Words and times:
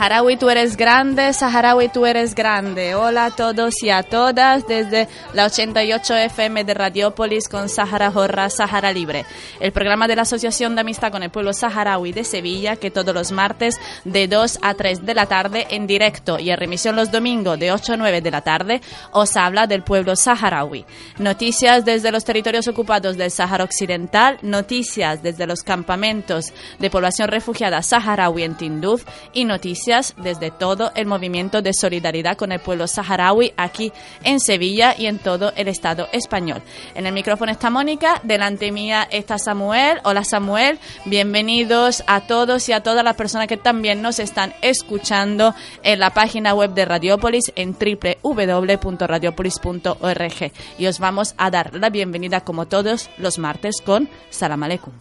Saharaui. 0.00 0.38
Tú 0.38 0.48
eres 0.48 0.78
grande, 0.78 1.30
Saharaui, 1.34 1.90
tú 1.90 2.06
eres 2.06 2.34
grande. 2.34 2.94
Hola 2.94 3.26
a 3.26 3.30
todos 3.30 3.82
y 3.82 3.90
a 3.90 4.02
todas 4.02 4.66
desde 4.66 5.08
la 5.34 5.44
88 5.44 6.14
FM 6.16 6.64
de 6.64 6.72
Radiópolis 6.72 7.50
con 7.50 7.68
Sahara 7.68 8.10
Jorra, 8.10 8.48
Sahara 8.48 8.94
Libre, 8.94 9.26
el 9.60 9.72
programa 9.72 10.08
de 10.08 10.16
la 10.16 10.22
Asociación 10.22 10.74
de 10.74 10.80
Amistad 10.80 11.12
con 11.12 11.22
el 11.22 11.30
Pueblo 11.30 11.52
Saharaui 11.52 12.12
de 12.12 12.24
Sevilla, 12.24 12.76
que 12.76 12.90
todos 12.90 13.14
los 13.14 13.30
martes 13.30 13.76
de 14.04 14.26
2 14.26 14.58
a 14.62 14.74
3 14.74 15.04
de 15.04 15.14
la 15.14 15.26
tarde 15.26 15.66
en 15.70 15.86
directo 15.86 16.38
y 16.38 16.50
en 16.50 16.56
remisión 16.56 16.96
los 16.96 17.10
domingos 17.10 17.58
de 17.58 17.72
8 17.72 17.92
a 17.92 17.96
9 17.96 18.20
de 18.20 18.30
la 18.30 18.40
tarde 18.40 18.80
os 19.12 19.36
habla 19.36 19.66
del 19.66 19.82
pueblo 19.82 20.16
saharaui. 20.16 20.84
Noticias 21.18 21.84
desde 21.84 22.10
los 22.10 22.24
territorios 22.24 22.68
ocupados 22.68 23.16
del 23.16 23.30
Sáhara 23.30 23.64
Occidental, 23.64 24.38
noticias 24.42 25.22
desde 25.22 25.46
los 25.46 25.62
campamentos 25.62 26.52
de 26.78 26.90
población 26.90 27.28
refugiada 27.28 27.82
saharaui 27.82 28.42
en 28.42 28.56
Tinduf 28.56 29.04
y 29.32 29.44
noticias 29.44 30.14
desde 30.16 30.50
todo 30.50 30.92
el 30.94 31.06
movimiento 31.06 31.62
de 31.62 31.72
solidaridad 31.74 32.36
con 32.36 32.52
el 32.52 32.60
pueblo 32.60 32.86
saharaui 32.86 33.52
aquí 33.56 33.92
en 34.24 34.40
Sevilla 34.40 34.94
y 34.96 35.06
en 35.06 35.18
todo 35.18 35.52
el 35.56 35.68
Estado 35.68 36.08
español. 36.12 36.62
En 36.94 37.06
el 37.06 37.12
micrófono 37.12 37.52
está 37.52 37.70
Mónica, 37.70 38.20
delante 38.24 38.72
mía 38.72 39.06
está 39.10 39.38
Samuel. 39.49 39.97
Hola 40.03 40.23
Samuel, 40.23 40.77
bienvenidos 41.05 42.03
a 42.07 42.21
todos 42.21 42.69
y 42.69 42.73
a 42.73 42.83
todas 42.83 43.03
las 43.03 43.15
personas 43.15 43.47
que 43.47 43.57
también 43.57 44.03
nos 44.03 44.19
están 44.19 44.53
escuchando 44.61 45.55
en 45.83 45.99
la 45.99 46.11
página 46.11 46.53
web 46.53 46.73
de 46.73 46.85
Radiopolis 46.85 47.51
en 47.55 47.75
www.radiopolis.org. 47.75 50.51
Y 50.77 50.85
os 50.85 50.99
vamos 50.99 51.33
a 51.37 51.49
dar 51.49 51.73
la 51.73 51.89
bienvenida 51.89 52.41
como 52.41 52.67
todos 52.67 53.09
los 53.17 53.39
martes 53.39 53.77
con 53.83 54.07
Salam 54.29 54.61
Aleikum. 54.63 54.93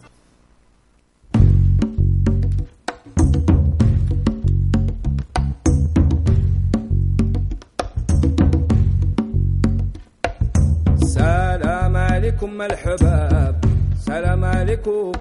سلام 11.14 11.96
عليكم 11.96 12.62
الحباب 12.62 13.64
سلام 14.09 14.45
عليكم. 14.45 15.11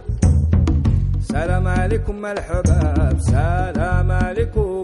سلام 1.21 1.67
عليكم 1.69 2.27
الحباب؟ 2.27 3.21
سلام 3.21 4.13
عليكم. 4.13 4.83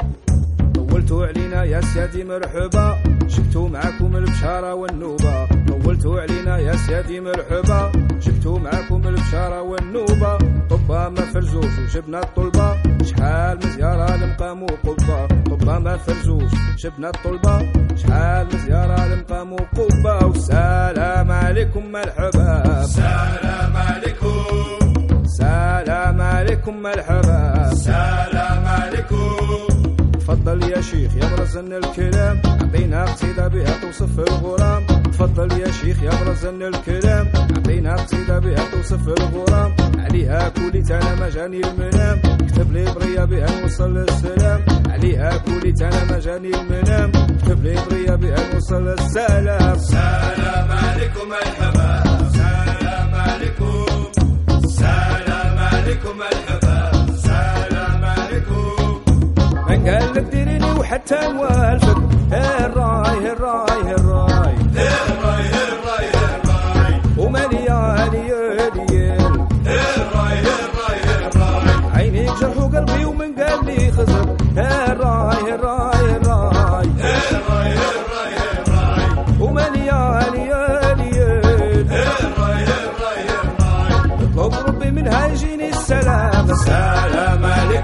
طولتوا 0.75 1.27
علينا 1.27 1.65
يا 1.65 1.81
سيادي 1.81 2.25
مرحبا. 2.25 2.87
جبتوا 3.29 3.69
معاكم 3.69 4.17
البشارة 4.17 4.75
والنوبة. 4.75 5.49
طولتوا 5.69 6.21
علينا 6.21 6.59
يا 6.59 6.77
سيادي 6.77 7.21
مرحبا. 7.21 8.04
جبتوا 8.25 8.59
معاكم 8.59 9.09
البشارة 9.09 9.63
والنوبة. 9.63 10.39
طبا 10.71 11.09
ما 11.09 11.21
فرزوش 11.33 11.79
وجبنا 11.79 12.21
الطلبة. 12.23 12.77
شحال 13.05 13.57
من 13.57 13.71
زيارة 13.71 14.17
لمقام 14.17 14.63
وقبة 14.63 15.27
طبا 15.27 15.79
ما 15.79 15.97
فرزوش 15.97 16.53
جبنا 16.79 17.09
الطلبة. 17.09 17.59
شحال 17.97 18.47
من 18.53 18.59
زيارة 18.59 19.07
لمقام 19.07 19.53
وقبة 19.53 20.27
والسلام 20.27 21.33
عليكم 21.33 21.93
مرحبا. 21.93 22.83
سلام 22.83 23.77
عليكم. 23.77 25.25
سلام 25.25 26.21
عليكم 26.21 26.83
مرحبا. 26.83 27.71
سلام 27.75 28.65
عليكم. 28.67 29.37
تفضل 30.13 30.63
يا 30.63 30.81
شيخ 30.81 31.17
يا 31.17 31.37
برزن 31.37 31.73
الكلام. 31.73 32.43
عطينا 32.45 33.05
قصيدة 33.05 33.49
بها 33.49 33.81
توصف 33.83 34.19
الغرام. 34.19 34.94
تفضل 35.15 35.61
يا 35.61 35.71
شيخ 35.71 36.03
يا 36.03 36.11
برزن 36.25 36.63
الكلام. 36.63 37.27
عطينا 37.57 37.95
قصيدة 37.95 38.39
بها 38.39 38.71
توصف 38.73 39.09
الغرام. 39.09 39.75
عليها 39.99 40.49
كولي 40.49 40.83
تانا 40.83 41.15
ما 41.15 41.29
جاني 41.29 41.61
المنام. 41.61 42.19
كتب 42.47 42.73
لي 42.73 42.85
برية 42.95 43.25
بها 43.25 43.61
نوصل 43.61 43.95
للسلام. 43.95 44.61
عليها 44.91 45.37
كولي 45.37 45.73
تانا 45.73 46.05
ما 46.05 46.19
جاني 46.19 46.51
المنام. 46.55 47.13
كتب 47.13 47.65
لي 47.65 47.75
برية 47.91 48.15
بها 48.15 48.55
نوصل 48.55 48.83
للسلام. 48.89 49.79
سلام 49.79 50.69
عليكم 50.71 51.29
الحباب 51.43 52.29
سلام 52.33 53.15
عليكم. 53.15 53.87
سلام 54.67 55.59
عليكم 55.59 56.17
الحباب 56.33 57.17
سلام 57.17 58.05
عليكم. 58.05 59.01
من 59.69 59.89
قال 59.89 60.15
لك 60.15 60.25
ديريني 60.33 60.71
وحتى 60.71 61.19
نوالفك 61.33 61.97
الراي 62.33 63.04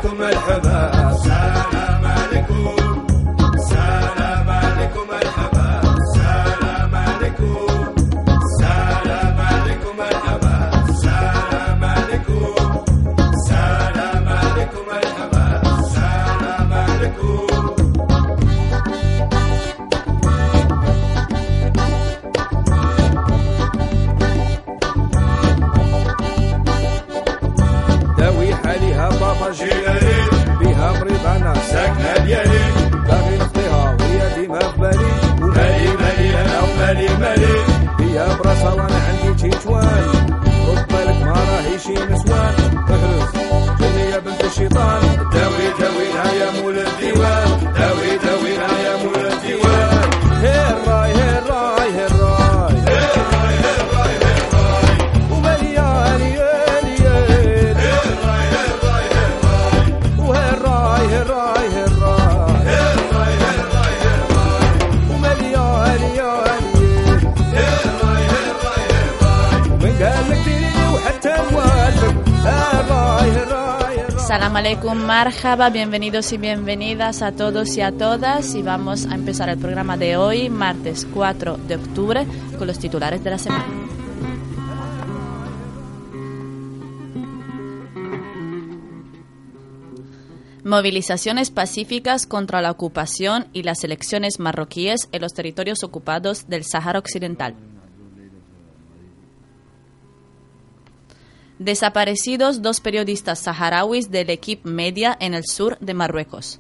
معكم 0.05 0.23
الحمام 0.23 0.90
Salam 74.31 74.55
alaikum, 74.55 74.95
marhaba, 74.95 75.71
bienvenidos 75.71 76.33
y 76.33 76.39
bienvenidas 76.39 77.21
a 77.21 77.33
todos 77.33 77.77
y 77.77 77.81
a 77.81 77.91
todas 77.91 78.55
y 78.55 78.63
vamos 78.63 79.07
a 79.07 79.17
empezar 79.17 79.49
el 79.49 79.59
programa 79.59 79.97
de 79.97 80.17
hoy, 80.17 80.49
martes 80.49 81.05
4 81.13 81.57
de 81.57 81.75
octubre, 81.75 82.25
con 82.57 82.69
los 82.69 82.79
titulares 82.79 83.25
de 83.25 83.31
la 83.31 83.39
semana. 83.39 83.67
Movilizaciones 90.63 91.51
pacíficas 91.51 92.29
contra 92.29 92.63
la 92.63 92.71
ocupación 92.71 93.49
y 93.53 93.65
las 93.65 93.83
elecciones 93.83 94.39
marroquíes 94.39 95.09
en 95.11 95.23
los 95.23 95.33
territorios 95.33 95.83
ocupados 95.83 96.47
del 96.47 96.63
Sáhara 96.63 97.01
Occidental. 97.01 97.57
Desaparecidos 101.61 102.63
dos 102.63 102.81
periodistas 102.81 103.41
saharauis 103.41 104.11
del 104.11 104.31
Equipe 104.31 104.67
Media 104.67 105.15
en 105.21 105.35
el 105.35 105.45
sur 105.45 105.77
de 105.79 105.93
Marruecos. 105.93 106.59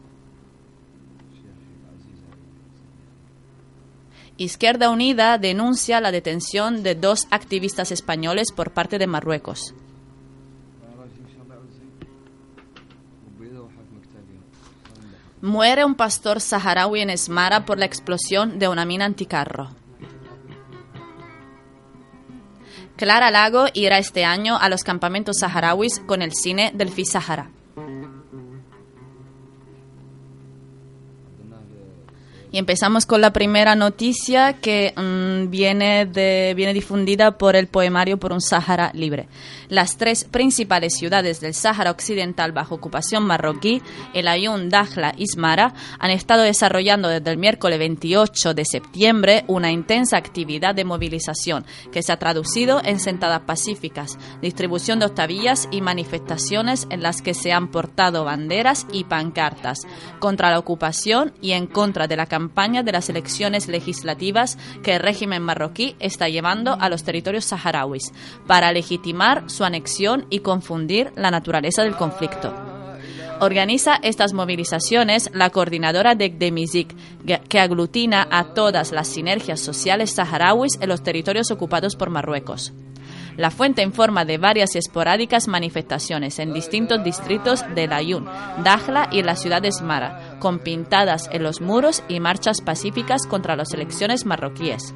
Izquierda 4.37 4.90
Unida 4.90 5.38
denuncia 5.38 6.02
la 6.02 6.12
detención 6.12 6.83
de 6.83 6.97
dos 6.97 7.28
activistas 7.30 7.92
españoles 7.92 8.52
por 8.52 8.73
parte 8.73 8.99
de 8.99 9.07
Marruecos. 9.07 9.75
Muere 15.40 15.87
un 15.87 15.95
pastor 15.95 16.42
saharaui 16.42 17.00
en 17.00 17.09
Esmara 17.09 17.64
por 17.64 17.78
la 17.78 17.87
explosión 17.87 18.59
de 18.59 18.69
una 18.69 18.85
mina 18.85 19.07
anticarro. 19.07 19.79
Clara 23.00 23.30
Lago 23.30 23.64
irá 23.73 23.97
este 23.97 24.26
año 24.26 24.59
a 24.61 24.69
los 24.69 24.85
campamentos 24.85 25.38
saharauis 25.38 26.00
con 26.00 26.21
el 26.21 26.33
cine 26.35 26.71
del 26.75 26.90
FI 26.90 27.07
Sahara. 27.07 27.50
Y 32.52 32.59
empezamos 32.59 33.07
con 33.07 33.21
la 33.21 33.33
primera 33.33 33.76
noticia 33.76 34.54
que 34.54 34.92
mm, 34.97 35.50
viene, 35.50 36.04
de, 36.04 36.52
viene 36.57 36.75
difundida 36.75 37.38
por 37.38 37.54
el 37.54 37.69
poemario 37.69 38.19
Por 38.19 38.33
un 38.33 38.40
Sáhara 38.40 38.90
Libre. 38.92 39.28
Las 39.69 39.97
tres 39.97 40.25
principales 40.25 40.95
ciudades 40.97 41.40
del 41.40 41.54
Sáhara 41.54 41.92
Occidental 41.92 42.50
bajo 42.50 42.75
ocupación 42.75 43.23
marroquí, 43.23 43.83
El 44.14 44.26
Ayun, 44.26 44.69
Dakhla 44.69 45.14
y 45.16 45.28
Smara, 45.28 45.75
han 46.00 46.11
estado 46.11 46.42
desarrollando 46.42 47.09
desde 47.09 47.30
el 47.30 47.38
miércoles 47.38 47.78
28 47.78 48.52
de 48.52 48.64
septiembre 48.64 49.45
una 49.47 49.71
intensa 49.71 50.16
actividad 50.16 50.75
de 50.75 50.85
movilización 50.85 51.64
que 51.92 52.02
se 52.02 52.12
ha 52.12 52.19
traducido 52.19 52.83
en 52.85 52.99
sentadas 52.99 53.42
pacíficas, 53.42 54.19
distribución 54.42 54.99
de 54.99 55.07
octavillas 55.07 55.69
y 55.71 55.83
manifestaciones 55.83 56.88
en 56.90 57.02
las 57.02 57.23
que 57.23 57.35
se 57.35 57.52
han 57.52 57.71
portado 57.71 58.25
banderas 58.25 58.88
y 58.92 59.04
pancartas 59.04 59.83
contra 60.19 60.50
la 60.50 60.59
ocupación 60.59 61.33
y 61.40 61.52
en 61.52 61.69
contra 61.69 62.09
de 62.09 62.16
la 62.16 62.26
campaña 62.26 62.39
de 62.85 62.92
las 62.92 63.09
elecciones 63.09 63.68
legislativas 63.68 64.59
que 64.82 64.94
el 64.94 65.00
régimen 65.00 65.42
marroquí 65.42 65.97
está 66.00 66.28
llevando 66.28 66.76
a 66.80 66.88
los 66.88 67.04
territorios 67.04 67.44
saharauis 67.44 68.12
para 68.47 68.73
legitimar 68.73 69.49
su 69.50 69.64
anexión 69.64 70.26
y 70.30 70.40
confundir 70.40 71.12
la 71.16 71.30
naturaleza 71.30 71.82
del 71.82 71.97
conflicto. 71.97 72.54
Organiza 73.40 73.99
estas 74.02 74.35
movilizaciones 74.35 75.30
la 75.32 75.50
coordinadora 75.50 76.14
de 76.14 76.28
Gdemizik, 76.28 76.94
que 77.49 77.59
aglutina 77.59 78.28
a 78.30 78.52
todas 78.52 78.92
las 78.92 79.09
sinergias 79.09 79.61
sociales 79.61 80.11
saharauis 80.11 80.78
en 80.80 80.88
los 80.88 81.02
territorios 81.02 81.50
ocupados 81.50 81.97
por 81.97 82.11
Marruecos. 82.11 82.75
La 83.40 83.50
fuente 83.50 83.80
informa 83.80 84.26
de 84.26 84.37
varias 84.37 84.76
esporádicas 84.76 85.49
manifestaciones 85.49 86.38
en 86.38 86.52
distintos 86.52 87.02
distritos 87.02 87.64
de 87.75 87.87
Layún, 87.87 88.26
Dakhla 88.62 89.09
y 89.11 89.23
la 89.23 89.35
ciudad 89.35 89.62
de 89.62 89.73
Smara, 89.73 90.37
con 90.40 90.59
pintadas 90.59 91.26
en 91.32 91.42
los 91.42 91.62
muros 91.62 92.04
y 92.06 92.20
marchas 92.20 92.61
pacíficas 92.61 93.26
contra 93.26 93.56
las 93.56 93.73
elecciones 93.73 94.26
marroquíes. 94.26 94.94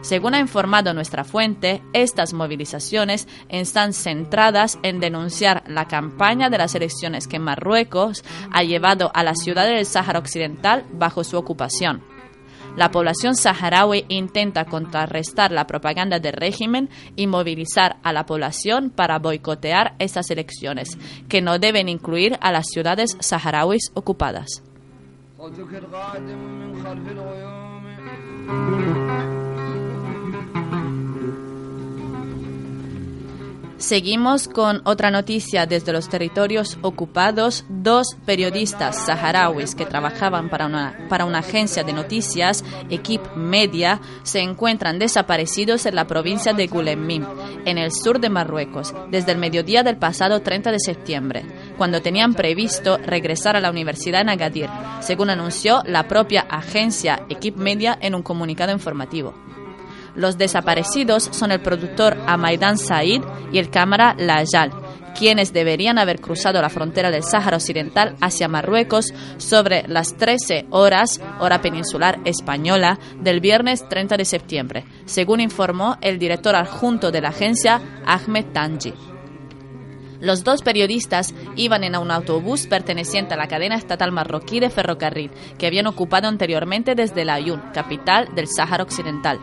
Según 0.00 0.32
ha 0.32 0.40
informado 0.40 0.94
nuestra 0.94 1.22
fuente, 1.22 1.82
estas 1.92 2.32
movilizaciones 2.32 3.28
están 3.50 3.92
centradas 3.92 4.78
en 4.82 4.98
denunciar 4.98 5.62
la 5.66 5.86
campaña 5.86 6.48
de 6.48 6.56
las 6.56 6.74
elecciones 6.74 7.28
que 7.28 7.38
Marruecos 7.38 8.24
ha 8.52 8.62
llevado 8.62 9.10
a 9.12 9.22
la 9.22 9.34
ciudad 9.34 9.66
del 9.66 9.84
Sáhara 9.84 10.18
Occidental 10.18 10.86
bajo 10.94 11.24
su 11.24 11.36
ocupación. 11.36 12.15
La 12.76 12.90
población 12.90 13.34
saharaui 13.36 14.04
intenta 14.08 14.66
contrarrestar 14.66 15.50
la 15.50 15.66
propaganda 15.66 16.18
del 16.18 16.34
régimen 16.34 16.90
y 17.16 17.26
movilizar 17.26 17.96
a 18.02 18.12
la 18.12 18.26
población 18.26 18.90
para 18.90 19.18
boicotear 19.18 19.94
estas 19.98 20.30
elecciones, 20.30 20.98
que 21.28 21.40
no 21.40 21.58
deben 21.58 21.88
incluir 21.88 22.38
a 22.42 22.52
las 22.52 22.66
ciudades 22.68 23.16
saharauis 23.20 23.90
ocupadas. 23.94 24.62
Seguimos 33.78 34.48
con 34.48 34.80
otra 34.84 35.10
noticia 35.10 35.66
desde 35.66 35.92
los 35.92 36.08
territorios 36.08 36.78
ocupados. 36.80 37.66
Dos 37.68 38.16
periodistas 38.24 39.04
saharauis 39.04 39.74
que 39.74 39.84
trabajaban 39.84 40.48
para 40.48 40.64
una, 40.64 41.06
para 41.10 41.26
una 41.26 41.40
agencia 41.40 41.84
de 41.84 41.92
noticias, 41.92 42.64
Equip 42.88 43.36
Media, 43.36 44.00
se 44.22 44.40
encuentran 44.40 44.98
desaparecidos 44.98 45.84
en 45.84 45.94
la 45.94 46.06
provincia 46.06 46.54
de 46.54 46.68
Gulemim, 46.68 47.26
en 47.66 47.76
el 47.76 47.92
sur 47.92 48.18
de 48.18 48.30
Marruecos, 48.30 48.94
desde 49.10 49.32
el 49.32 49.38
mediodía 49.38 49.82
del 49.82 49.98
pasado 49.98 50.40
30 50.40 50.72
de 50.72 50.80
septiembre, 50.80 51.44
cuando 51.76 52.00
tenían 52.00 52.32
previsto 52.32 52.96
regresar 52.96 53.56
a 53.56 53.60
la 53.60 53.70
universidad 53.70 54.22
en 54.22 54.30
Agadir, 54.30 54.70
según 55.00 55.28
anunció 55.28 55.82
la 55.84 56.08
propia 56.08 56.46
agencia 56.48 57.26
Equip 57.28 57.56
Media 57.58 57.98
en 58.00 58.14
un 58.14 58.22
comunicado 58.22 58.72
informativo. 58.72 59.34
Los 60.16 60.38
desaparecidos 60.38 61.28
son 61.32 61.52
el 61.52 61.60
productor 61.60 62.16
Amaidan 62.26 62.78
Said 62.78 63.22
y 63.52 63.58
el 63.58 63.70
cámara 63.70 64.14
Lajal, 64.18 64.72
quienes 65.16 65.52
deberían 65.52 65.98
haber 65.98 66.20
cruzado 66.20 66.60
la 66.60 66.68
frontera 66.68 67.10
del 67.10 67.22
Sáhara 67.22 67.56
Occidental 67.56 68.16
hacia 68.20 68.48
Marruecos 68.48 69.12
sobre 69.38 69.86
las 69.88 70.16
13 70.16 70.66
horas, 70.70 71.20
hora 71.40 71.60
peninsular 71.60 72.18
española, 72.24 72.98
del 73.20 73.40
viernes 73.40 73.88
30 73.88 74.16
de 74.16 74.24
septiembre, 74.24 74.84
según 75.04 75.40
informó 75.40 75.96
el 76.00 76.18
director 76.18 76.54
adjunto 76.54 77.10
de 77.10 77.20
la 77.20 77.28
agencia, 77.28 77.80
Ahmed 78.06 78.46
Tanji. 78.52 78.94
Los 80.20 80.44
dos 80.44 80.62
periodistas 80.62 81.34
iban 81.56 81.84
en 81.84 81.96
un 81.96 82.10
autobús 82.10 82.66
perteneciente 82.66 83.34
a 83.34 83.36
la 83.36 83.48
cadena 83.48 83.76
estatal 83.76 84.12
marroquí 84.12 84.60
de 84.60 84.70
ferrocarril, 84.70 85.30
que 85.58 85.66
habían 85.66 85.86
ocupado 85.86 86.26
anteriormente 86.26 86.94
desde 86.94 87.24
La 87.24 87.38
capital 87.74 88.34
del 88.34 88.48
Sáhara 88.48 88.82
Occidental. 88.82 89.38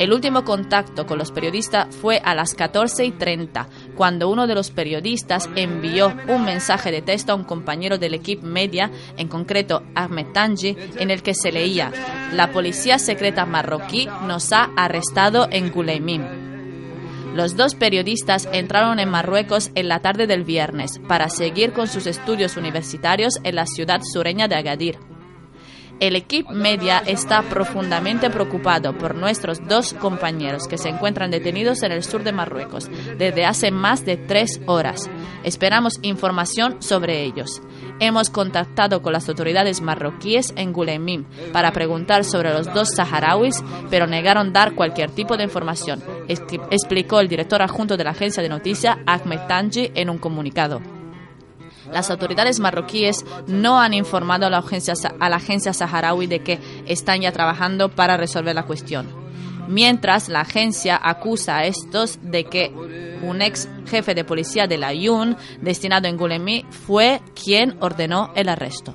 El 0.00 0.14
último 0.14 0.44
contacto 0.46 1.04
con 1.04 1.18
los 1.18 1.30
periodistas 1.30 1.94
fue 1.94 2.22
a 2.24 2.34
las 2.34 2.54
14 2.54 3.04
y 3.04 3.10
30, 3.10 3.68
cuando 3.94 4.30
uno 4.30 4.46
de 4.46 4.54
los 4.54 4.70
periodistas 4.70 5.50
envió 5.56 6.14
un 6.26 6.46
mensaje 6.46 6.90
de 6.90 7.02
texto 7.02 7.32
a 7.32 7.34
un 7.34 7.44
compañero 7.44 7.98
del 7.98 8.14
equipo 8.14 8.46
media, 8.46 8.90
en 9.18 9.28
concreto 9.28 9.82
Ahmed 9.94 10.28
Tanji, 10.32 10.74
en 10.96 11.10
el 11.10 11.22
que 11.22 11.34
se 11.34 11.52
leía: 11.52 11.92
La 12.32 12.50
policía 12.50 12.98
secreta 12.98 13.44
marroquí 13.44 14.08
nos 14.26 14.54
ha 14.54 14.70
arrestado 14.74 15.48
en 15.50 15.70
Guleimim. 15.70 16.22
Los 17.34 17.54
dos 17.56 17.74
periodistas 17.74 18.48
entraron 18.54 19.00
en 19.00 19.10
Marruecos 19.10 19.70
en 19.74 19.88
la 19.88 20.00
tarde 20.00 20.26
del 20.26 20.44
viernes 20.44 20.98
para 21.08 21.28
seguir 21.28 21.74
con 21.74 21.88
sus 21.88 22.06
estudios 22.06 22.56
universitarios 22.56 23.34
en 23.44 23.54
la 23.54 23.66
ciudad 23.66 24.00
sureña 24.02 24.48
de 24.48 24.54
Agadir. 24.54 25.09
El 26.00 26.16
equipo 26.16 26.52
media 26.52 27.02
está 27.06 27.42
profundamente 27.42 28.30
preocupado 28.30 28.96
por 28.96 29.14
nuestros 29.14 29.60
dos 29.68 29.92
compañeros 29.92 30.66
que 30.66 30.78
se 30.78 30.88
encuentran 30.88 31.30
detenidos 31.30 31.82
en 31.82 31.92
el 31.92 32.02
sur 32.02 32.24
de 32.24 32.32
Marruecos 32.32 32.88
desde 33.18 33.44
hace 33.44 33.70
más 33.70 34.06
de 34.06 34.16
tres 34.16 34.62
horas. 34.64 35.10
Esperamos 35.44 35.98
información 36.00 36.80
sobre 36.80 37.22
ellos. 37.22 37.60
Hemos 38.00 38.30
contactado 38.30 39.02
con 39.02 39.12
las 39.12 39.28
autoridades 39.28 39.82
marroquíes 39.82 40.54
en 40.56 40.72
Gulemim 40.72 41.26
para 41.52 41.72
preguntar 41.72 42.24
sobre 42.24 42.54
los 42.54 42.72
dos 42.72 42.94
saharauis, 42.94 43.62
pero 43.90 44.06
negaron 44.06 44.54
dar 44.54 44.74
cualquier 44.74 45.10
tipo 45.10 45.36
de 45.36 45.44
información, 45.44 46.02
explicó 46.28 47.20
el 47.20 47.28
director 47.28 47.60
adjunto 47.60 47.98
de 47.98 48.04
la 48.04 48.10
agencia 48.10 48.42
de 48.42 48.48
noticias 48.48 48.96
Ahmed 49.04 49.40
Tanji 49.46 49.92
en 49.94 50.08
un 50.08 50.16
comunicado. 50.16 50.99
Las 51.92 52.10
autoridades 52.10 52.60
marroquíes 52.60 53.24
no 53.46 53.80
han 53.80 53.94
informado 53.94 54.46
a 54.46 54.50
la, 54.50 54.58
agencia, 54.58 55.72
saharaui 55.72 56.26
de 56.26 56.40
que 56.40 56.58
están 56.86 57.20
ya 57.20 57.32
trabajando 57.32 57.88
para 57.88 58.16
resolver 58.16 58.54
la 58.54 58.64
cuestión. 58.64 59.08
Mientras 59.68 60.28
la 60.28 60.40
agencia 60.40 60.98
acusa 61.02 61.58
a 61.58 61.64
estos 61.64 62.18
de 62.22 62.44
que 62.44 62.72
un 63.22 63.42
ex 63.42 63.68
jefe 63.86 64.14
de 64.14 64.24
policía 64.24 64.66
de 64.66 64.78
la 64.78 64.92
Yun, 64.92 65.36
destinado 65.60 66.08
en 66.08 66.16
Gulemi, 66.16 66.64
fue 66.70 67.20
quien 67.34 67.76
ordenó 67.80 68.32
el 68.34 68.48
arresto. 68.48 68.94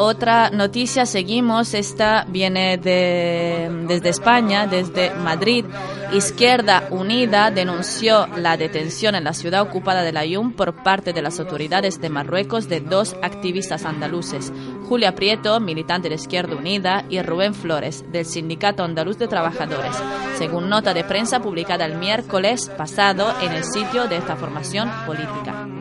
Otra 0.00 0.50
noticia, 0.50 1.04
seguimos, 1.04 1.74
esta 1.74 2.24
viene 2.28 2.78
de, 2.78 3.68
desde 3.86 4.08
España, 4.08 4.66
desde 4.66 5.10
Madrid. 5.14 5.64
Izquierda 6.12 6.88
Unida 6.90 7.50
denunció 7.50 8.26
la 8.36 8.56
detención 8.56 9.14
en 9.14 9.24
la 9.24 9.32
ciudad 9.32 9.62
ocupada 9.62 10.02
de 10.02 10.12
Layún 10.12 10.52
por 10.52 10.82
parte 10.82 11.12
de 11.12 11.22
las 11.22 11.38
autoridades 11.38 12.00
de 12.00 12.08
Marruecos 12.08 12.68
de 12.68 12.80
dos 12.80 13.14
activistas 13.22 13.84
andaluces, 13.84 14.52
Julia 14.88 15.14
Prieto, 15.14 15.60
militante 15.60 16.08
de 16.08 16.16
Izquierda 16.16 16.56
Unida, 16.56 17.04
y 17.08 17.20
Rubén 17.22 17.54
Flores, 17.54 18.04
del 18.10 18.24
Sindicato 18.24 18.82
Andaluz 18.82 19.18
de 19.18 19.28
Trabajadores, 19.28 19.96
según 20.36 20.68
nota 20.68 20.94
de 20.94 21.04
prensa 21.04 21.40
publicada 21.40 21.84
el 21.84 21.96
miércoles 21.96 22.70
pasado 22.76 23.32
en 23.42 23.52
el 23.52 23.64
sitio 23.64 24.08
de 24.08 24.16
esta 24.16 24.36
formación 24.36 24.90
política. 25.06 25.79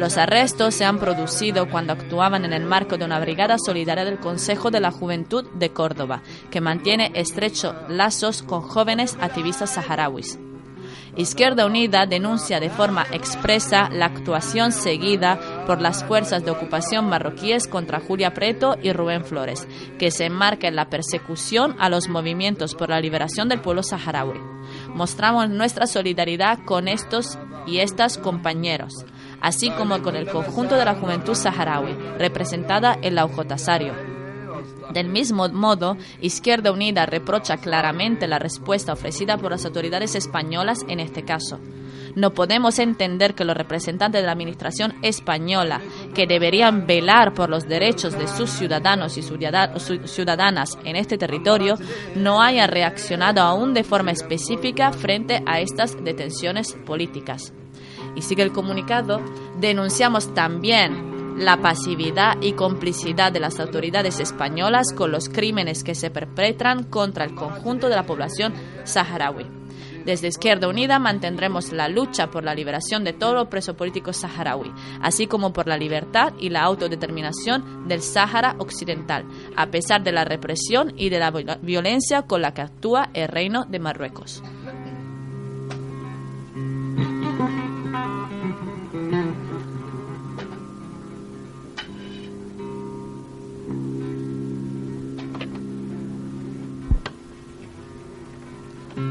Los 0.00 0.16
arrestos 0.16 0.74
se 0.74 0.86
han 0.86 0.98
producido 0.98 1.68
cuando 1.68 1.92
actuaban 1.92 2.46
en 2.46 2.54
el 2.54 2.64
marco 2.64 2.96
de 2.96 3.04
una 3.04 3.20
brigada 3.20 3.58
solidaria 3.58 4.02
del 4.02 4.18
Consejo 4.18 4.70
de 4.70 4.80
la 4.80 4.90
Juventud 4.90 5.44
de 5.52 5.74
Córdoba, 5.74 6.22
que 6.50 6.62
mantiene 6.62 7.12
estrechos 7.14 7.74
lazos 7.86 8.42
con 8.42 8.62
jóvenes 8.62 9.18
activistas 9.20 9.74
saharauis. 9.74 10.38
Izquierda 11.16 11.66
Unida 11.66 12.06
denuncia 12.06 12.60
de 12.60 12.70
forma 12.70 13.04
expresa 13.12 13.90
la 13.90 14.06
actuación 14.06 14.72
seguida 14.72 15.38
por 15.66 15.82
las 15.82 16.02
fuerzas 16.02 16.46
de 16.46 16.50
ocupación 16.50 17.06
marroquíes 17.10 17.68
contra 17.68 18.00
Julia 18.00 18.32
Preto 18.32 18.78
y 18.82 18.94
Rubén 18.94 19.26
Flores, 19.26 19.68
que 19.98 20.10
se 20.10 20.24
enmarca 20.24 20.66
en 20.66 20.76
la 20.76 20.88
persecución 20.88 21.76
a 21.78 21.90
los 21.90 22.08
movimientos 22.08 22.74
por 22.74 22.88
la 22.88 23.00
liberación 23.00 23.50
del 23.50 23.60
pueblo 23.60 23.82
saharaui. 23.82 24.40
Mostramos 24.94 25.50
nuestra 25.50 25.86
solidaridad 25.86 26.60
con 26.64 26.88
estos 26.88 27.38
y 27.66 27.80
estas 27.80 28.16
compañeros 28.16 29.04
así 29.40 29.70
como 29.70 30.02
con 30.02 30.16
el 30.16 30.28
conjunto 30.28 30.76
de 30.76 30.84
la 30.84 30.94
juventud 30.94 31.34
saharaui, 31.34 31.94
representada 32.18 32.98
en 33.02 33.14
la 33.14 33.28
Sario. 33.56 33.94
Del 34.92 35.08
mismo 35.08 35.48
modo, 35.48 35.96
Izquierda 36.20 36.72
Unida 36.72 37.06
reprocha 37.06 37.56
claramente 37.58 38.26
la 38.26 38.38
respuesta 38.38 38.92
ofrecida 38.92 39.36
por 39.38 39.52
las 39.52 39.64
autoridades 39.64 40.14
españolas 40.14 40.84
en 40.88 41.00
este 41.00 41.24
caso. 41.24 41.60
No 42.16 42.34
podemos 42.34 42.80
entender 42.80 43.34
que 43.34 43.44
los 43.44 43.56
representantes 43.56 44.20
de 44.20 44.26
la 44.26 44.32
Administración 44.32 44.94
española, 45.02 45.80
que 46.12 46.26
deberían 46.26 46.86
velar 46.86 47.34
por 47.34 47.48
los 47.48 47.68
derechos 47.68 48.18
de 48.18 48.26
sus 48.26 48.50
ciudadanos 48.50 49.16
y 49.16 49.22
ciudadanas 49.22 50.76
en 50.84 50.96
este 50.96 51.18
territorio, 51.18 51.76
no 52.16 52.42
hayan 52.42 52.68
reaccionado 52.68 53.42
aún 53.42 53.74
de 53.74 53.84
forma 53.84 54.10
específica 54.10 54.92
frente 54.92 55.40
a 55.46 55.60
estas 55.60 56.02
detenciones 56.02 56.76
políticas. 56.84 57.52
Y 58.14 58.22
sigue 58.22 58.42
el 58.42 58.52
comunicado, 58.52 59.20
denunciamos 59.58 60.34
también 60.34 61.10
la 61.38 61.56
pasividad 61.56 62.36
y 62.42 62.52
complicidad 62.52 63.32
de 63.32 63.40
las 63.40 63.60
autoridades 63.60 64.20
españolas 64.20 64.92
con 64.94 65.10
los 65.10 65.28
crímenes 65.28 65.84
que 65.84 65.94
se 65.94 66.10
perpetran 66.10 66.84
contra 66.84 67.24
el 67.24 67.34
conjunto 67.34 67.88
de 67.88 67.96
la 67.96 68.04
población 68.04 68.52
saharaui. 68.84 69.46
Desde 70.04 70.28
Izquierda 70.28 70.68
Unida 70.68 70.98
mantendremos 70.98 71.72
la 71.72 71.88
lucha 71.88 72.30
por 72.30 72.42
la 72.42 72.54
liberación 72.54 73.04
de 73.04 73.12
todo 73.12 73.50
preso 73.50 73.74
político 73.76 74.12
saharaui, 74.12 74.72
así 75.02 75.26
como 75.26 75.52
por 75.52 75.66
la 75.66 75.76
libertad 75.76 76.32
y 76.38 76.48
la 76.48 76.62
autodeterminación 76.62 77.86
del 77.86 78.00
Sáhara 78.00 78.56
Occidental, 78.58 79.26
a 79.56 79.66
pesar 79.66 80.02
de 80.02 80.12
la 80.12 80.24
represión 80.24 80.94
y 80.96 81.10
de 81.10 81.18
la 81.18 81.30
violencia 81.62 82.22
con 82.22 82.42
la 82.42 82.54
que 82.54 82.62
actúa 82.62 83.10
el 83.12 83.28
Reino 83.28 83.66
de 83.66 83.78
Marruecos. 83.78 84.42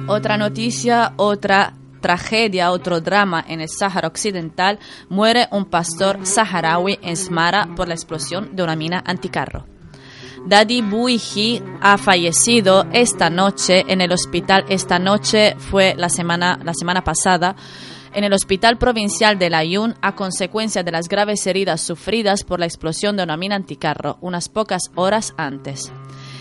Otra 0.09 0.37
noticia, 0.37 1.13
otra 1.17 1.75
tragedia, 2.01 2.71
otro 2.71 2.99
drama 2.99 3.45
en 3.47 3.61
el 3.61 3.69
Sáhara 3.69 4.07
Occidental, 4.07 4.79
muere 5.07 5.47
un 5.51 5.65
pastor 5.65 6.25
saharaui 6.25 6.97
en 7.03 7.15
Smara 7.15 7.69
por 7.75 7.87
la 7.87 7.93
explosión 7.93 8.55
de 8.55 8.63
una 8.63 8.75
mina 8.75 9.03
anticarro. 9.05 9.67
Dadi 10.47 10.81
Buiji 10.81 11.61
ha 11.79 11.99
fallecido 11.99 12.87
esta 12.91 13.29
noche 13.29 13.85
en 13.87 14.01
el 14.01 14.11
hospital. 14.11 14.65
Esta 14.67 14.97
noche 14.97 15.55
fue 15.59 15.93
la 15.95 16.09
semana, 16.09 16.59
la 16.63 16.73
semana 16.73 17.03
pasada 17.03 17.55
en 18.11 18.23
el 18.23 18.33
Hospital 18.33 18.79
Provincial 18.79 19.37
de 19.37 19.51
Layún 19.51 19.93
a 20.01 20.15
consecuencia 20.15 20.81
de 20.81 20.91
las 20.91 21.07
graves 21.07 21.45
heridas 21.45 21.81
sufridas 21.81 22.43
por 22.43 22.59
la 22.59 22.65
explosión 22.65 23.15
de 23.15 23.21
una 23.21 23.37
mina 23.37 23.55
anticarro 23.55 24.17
unas 24.21 24.49
pocas 24.49 24.89
horas 24.95 25.35
antes. 25.37 25.91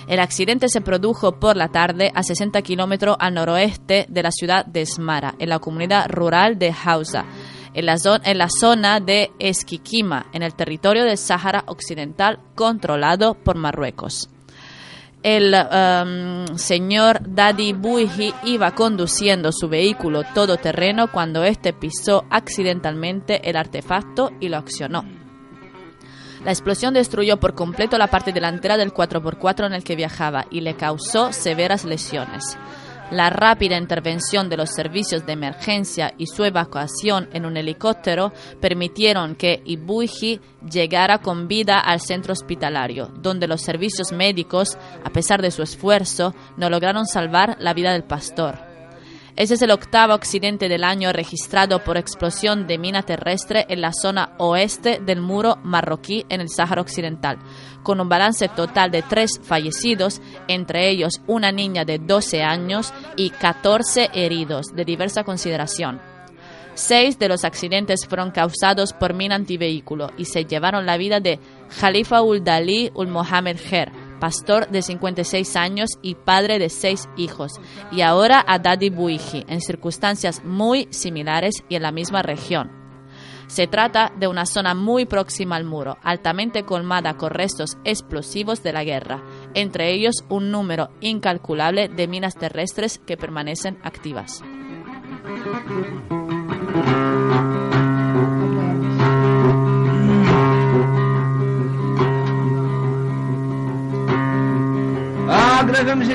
El 0.08 0.20
accidente 0.20 0.70
se 0.70 0.80
produjo 0.80 1.38
por 1.38 1.54
la 1.54 1.68
tarde 1.68 2.10
a 2.14 2.22
60 2.22 2.62
kilómetros 2.62 3.16
al 3.20 3.34
noroeste 3.34 4.06
de 4.08 4.22
la 4.22 4.30
ciudad 4.30 4.64
de 4.64 4.86
Smara, 4.86 5.34
en 5.38 5.50
la 5.50 5.58
comunidad 5.58 6.08
rural 6.08 6.58
de 6.58 6.74
Hausa, 6.84 7.26
en 7.74 7.84
la, 7.84 8.48
zona, 8.48 9.00
de 9.00 9.30
Esquiquima, 9.38 10.26
en 10.32 10.42
el 10.42 10.54
territorio 10.54 11.04
del 11.04 11.18
Sáhara 11.18 11.64
Occidental 11.66 12.40
controlado 12.54 13.34
por 13.34 13.56
Marruecos. 13.56 14.30
El 15.22 15.54
um, 15.54 16.56
señor 16.56 17.20
Dadi 17.28 17.74
Buiji 17.74 18.32
iba 18.44 18.70
conduciendo 18.70 19.50
su 19.52 19.68
vehículo 19.68 20.22
todoterreno 20.32 21.12
cuando 21.12 21.44
este 21.44 21.74
pisó 21.74 22.24
accidentalmente 22.30 23.46
el 23.50 23.56
artefacto 23.56 24.30
y 24.40 24.48
lo 24.48 24.56
accionó. 24.56 25.27
La 26.44 26.52
explosión 26.52 26.94
destruyó 26.94 27.38
por 27.38 27.54
completo 27.54 27.98
la 27.98 28.08
parte 28.08 28.32
delantera 28.32 28.76
del 28.76 28.92
4x4 28.92 29.66
en 29.66 29.72
el 29.72 29.84
que 29.84 29.96
viajaba 29.96 30.46
y 30.50 30.60
le 30.60 30.74
causó 30.74 31.32
severas 31.32 31.84
lesiones. 31.84 32.56
La 33.10 33.30
rápida 33.30 33.78
intervención 33.78 34.50
de 34.50 34.58
los 34.58 34.68
servicios 34.70 35.24
de 35.24 35.32
emergencia 35.32 36.12
y 36.18 36.26
su 36.26 36.44
evacuación 36.44 37.28
en 37.32 37.46
un 37.46 37.56
helicóptero 37.56 38.32
permitieron 38.60 39.34
que 39.34 39.62
Ibuji 39.64 40.40
llegara 40.70 41.18
con 41.18 41.48
vida 41.48 41.78
al 41.78 42.00
centro 42.00 42.34
hospitalario, 42.34 43.10
donde 43.14 43.48
los 43.48 43.62
servicios 43.62 44.12
médicos, 44.12 44.76
a 45.02 45.10
pesar 45.10 45.40
de 45.40 45.50
su 45.50 45.62
esfuerzo, 45.62 46.34
no 46.58 46.68
lograron 46.68 47.06
salvar 47.06 47.56
la 47.60 47.72
vida 47.72 47.92
del 47.92 48.04
pastor. 48.04 48.67
Ese 49.38 49.54
es 49.54 49.62
el 49.62 49.70
octavo 49.70 50.14
accidente 50.14 50.68
del 50.68 50.82
año 50.82 51.12
registrado 51.12 51.84
por 51.84 51.96
explosión 51.96 52.66
de 52.66 52.76
mina 52.76 53.04
terrestre 53.04 53.66
en 53.68 53.80
la 53.80 53.92
zona 53.92 54.32
oeste 54.38 54.98
del 54.98 55.20
muro 55.20 55.58
marroquí 55.62 56.26
en 56.28 56.40
el 56.40 56.48
Sáhara 56.48 56.80
Occidental, 56.80 57.38
con 57.84 58.00
un 58.00 58.08
balance 58.08 58.48
total 58.48 58.90
de 58.90 59.02
tres 59.02 59.40
fallecidos, 59.40 60.20
entre 60.48 60.90
ellos 60.90 61.20
una 61.28 61.52
niña 61.52 61.84
de 61.84 62.00
12 62.00 62.42
años 62.42 62.92
y 63.14 63.30
14 63.30 64.10
heridos 64.12 64.74
de 64.74 64.84
diversa 64.84 65.22
consideración. 65.22 66.00
Seis 66.74 67.16
de 67.20 67.28
los 67.28 67.44
accidentes 67.44 68.06
fueron 68.08 68.32
causados 68.32 68.92
por 68.92 69.14
mina 69.14 69.36
antivehículo 69.36 70.10
y 70.16 70.24
se 70.24 70.46
llevaron 70.46 70.84
la 70.84 70.96
vida 70.96 71.20
de 71.20 71.38
Khalifa 71.80 72.22
ul 72.22 72.42
Dali 72.42 72.90
ul 72.92 73.06
Mohamed 73.06 73.58
Her, 73.70 73.92
pastor 74.18 74.68
de 74.68 74.82
56 74.82 75.56
años 75.56 75.90
y 76.02 76.14
padre 76.14 76.58
de 76.58 76.68
seis 76.68 77.08
hijos, 77.16 77.52
y 77.90 78.02
ahora 78.02 78.44
a 78.46 78.58
Dadi 78.58 78.90
Buiji, 78.90 79.44
en 79.48 79.60
circunstancias 79.60 80.44
muy 80.44 80.88
similares 80.90 81.64
y 81.68 81.76
en 81.76 81.82
la 81.82 81.92
misma 81.92 82.22
región. 82.22 82.70
Se 83.48 83.66
trata 83.66 84.12
de 84.18 84.28
una 84.28 84.44
zona 84.44 84.74
muy 84.74 85.06
próxima 85.06 85.56
al 85.56 85.64
muro, 85.64 85.96
altamente 86.02 86.64
colmada 86.64 87.16
con 87.16 87.30
restos 87.30 87.78
explosivos 87.84 88.62
de 88.62 88.74
la 88.74 88.84
guerra, 88.84 89.22
entre 89.54 89.90
ellos 89.92 90.16
un 90.28 90.50
número 90.50 90.90
incalculable 91.00 91.88
de 91.88 92.08
minas 92.08 92.36
terrestres 92.36 92.98
que 92.98 93.16
permanecen 93.16 93.78
activas. 93.82 94.42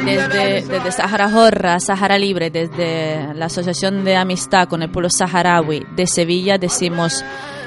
Desde, 0.05 0.61
desde 0.63 0.91
Sahara 0.91 1.29
Jorra, 1.29 1.79
Sahara 1.79 2.17
Libre, 2.17 2.49
desde 2.49 3.33
la 3.35 3.45
Asociación 3.45 4.03
de 4.03 4.15
Amistad 4.15 4.67
con 4.67 4.81
el 4.81 4.89
Pueblo 4.89 5.09
Saharaui 5.09 5.85
de 5.95 6.07
Sevilla, 6.07 6.57
decimos 6.57 7.23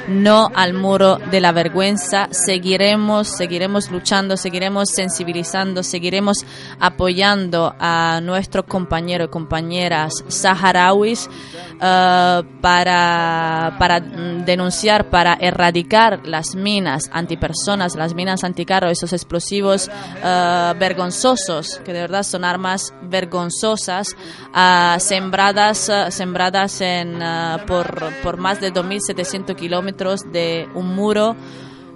no 0.09 0.51
al 0.55 0.75
muro 0.75 1.19
de 1.31 1.41
la 1.41 1.53
vergüenza. 1.53 2.29
Seguiremos, 2.31 3.29
seguiremos 3.29 3.91
luchando, 3.91 4.37
seguiremos 4.37 4.91
sensibilizando, 4.91 5.83
seguiremos 5.83 6.39
apoyando 6.79 7.75
a 7.79 8.21
nuestros 8.23 8.67
compañeros 8.67 9.29
y 9.29 9.31
compañeras 9.31 10.13
saharauis 10.29 11.29
uh, 11.77 12.45
para, 12.61 13.77
para 13.79 14.01
denunciar, 14.01 15.11
para 15.11 15.35
erradicar 15.35 16.21
las 16.27 16.55
minas 16.55 17.11
antipersonas, 17.13 17.97
las 17.97 18.15
minas 18.15 18.45
anticarro, 18.45 18.89
esos 18.89 19.13
explosivos 19.13 19.89
uh, 19.89 20.79
vergonzosos, 20.79 21.81
que 21.85 21.93
de 21.93 22.01
verdad 22.01 22.23
son 22.23 22.45
armas 22.45 22.95
vergonzosas, 23.03 24.09
uh, 24.55 24.99
sembradas, 25.01 25.91
sembradas 26.11 26.81
en, 26.81 27.19
por, 27.67 28.13
por 28.23 28.37
más 28.37 28.61
de 28.61 28.73
2.700 28.73 29.57
kilómetros 29.57 29.96
de 29.97 30.69
un 30.75 30.95
muro 30.95 31.37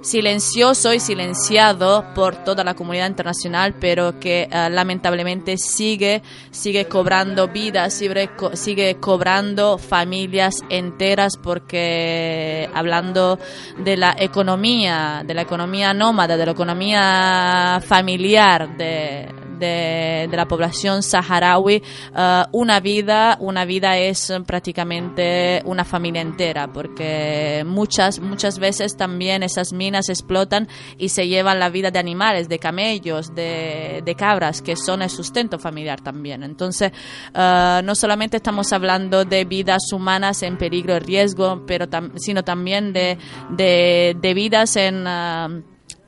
silencioso 0.03 0.95
y 0.95 1.01
silenciado 1.01 2.05
por 2.15 2.37
toda 2.37 2.65
la 2.65 2.75
comunidad 2.75 3.07
internacional, 3.07 3.75
pero 3.79 4.19
que 4.19 4.49
eh, 4.51 4.71
lamentablemente 4.71 5.57
sigue, 5.59 6.23
sigue 6.51 6.87
cobrando 6.87 7.49
vidas, 7.49 7.93
sigue, 7.93 8.31
sigue 8.55 8.97
cobrando 8.97 9.79
familias 9.79 10.65
enteras, 10.71 11.37
porque 11.37 12.69
hablando 12.75 13.39
de 13.79 13.97
la 13.97 14.17
economía, 14.19 15.23
de 15.27 15.35
la 15.35 15.43
economía 15.43 15.93
nómada, 15.93 16.37
de 16.37 16.47
la 16.47 16.53
economía 16.53 17.83
familiar 17.85 18.77
de, 18.77 19.29
de, 19.61 20.29
la 20.33 20.49
población 20.49 21.03
saharaui, 21.03 21.83
eh, 22.17 22.43
una 22.53 22.81
vida, 22.81 23.37
una 23.41 23.65
vida 23.65 23.99
es 23.99 24.33
prácticamente 24.47 25.63
una 25.65 25.85
familia 25.85 26.23
entera, 26.23 26.73
porque 26.73 27.63
muchas, 27.67 28.19
muchas 28.19 28.59
veces 28.59 28.97
también 28.97 29.43
esas 29.43 29.73
minas 29.73 30.09
explotan 30.09 30.67
y 30.99 31.11
se 31.11 31.29
llevan 31.29 31.59
la 31.59 31.69
vida 31.69 31.91
de 31.91 31.99
animales, 31.99 32.49
de 32.49 32.59
camellos, 32.59 33.35
de, 33.35 34.03
de 34.05 34.15
cabras, 34.15 34.63
que 34.63 34.75
son 34.77 35.03
el 35.03 35.11
sustento 35.11 35.59
familiar 35.59 36.01
también. 36.01 36.43
Entonces, 36.43 36.93
eh, 37.35 37.81
no 37.85 37.95
solamente 37.95 38.39
estamos 38.39 38.73
hablando 38.73 39.25
de 39.25 39.45
vidas 39.45 39.93
humanas 39.93 40.43
en 40.43 40.57
peligro 40.57 40.97
y 40.97 41.01
riesgo, 41.01 41.65
pero 41.67 41.87
tam- 41.87 42.13
sino 42.17 42.43
también 42.43 42.93
de, 42.93 43.19
de, 43.51 44.17
de 44.21 44.35
vidas 44.35 44.77
en... 44.77 45.05
eh, 45.07 45.63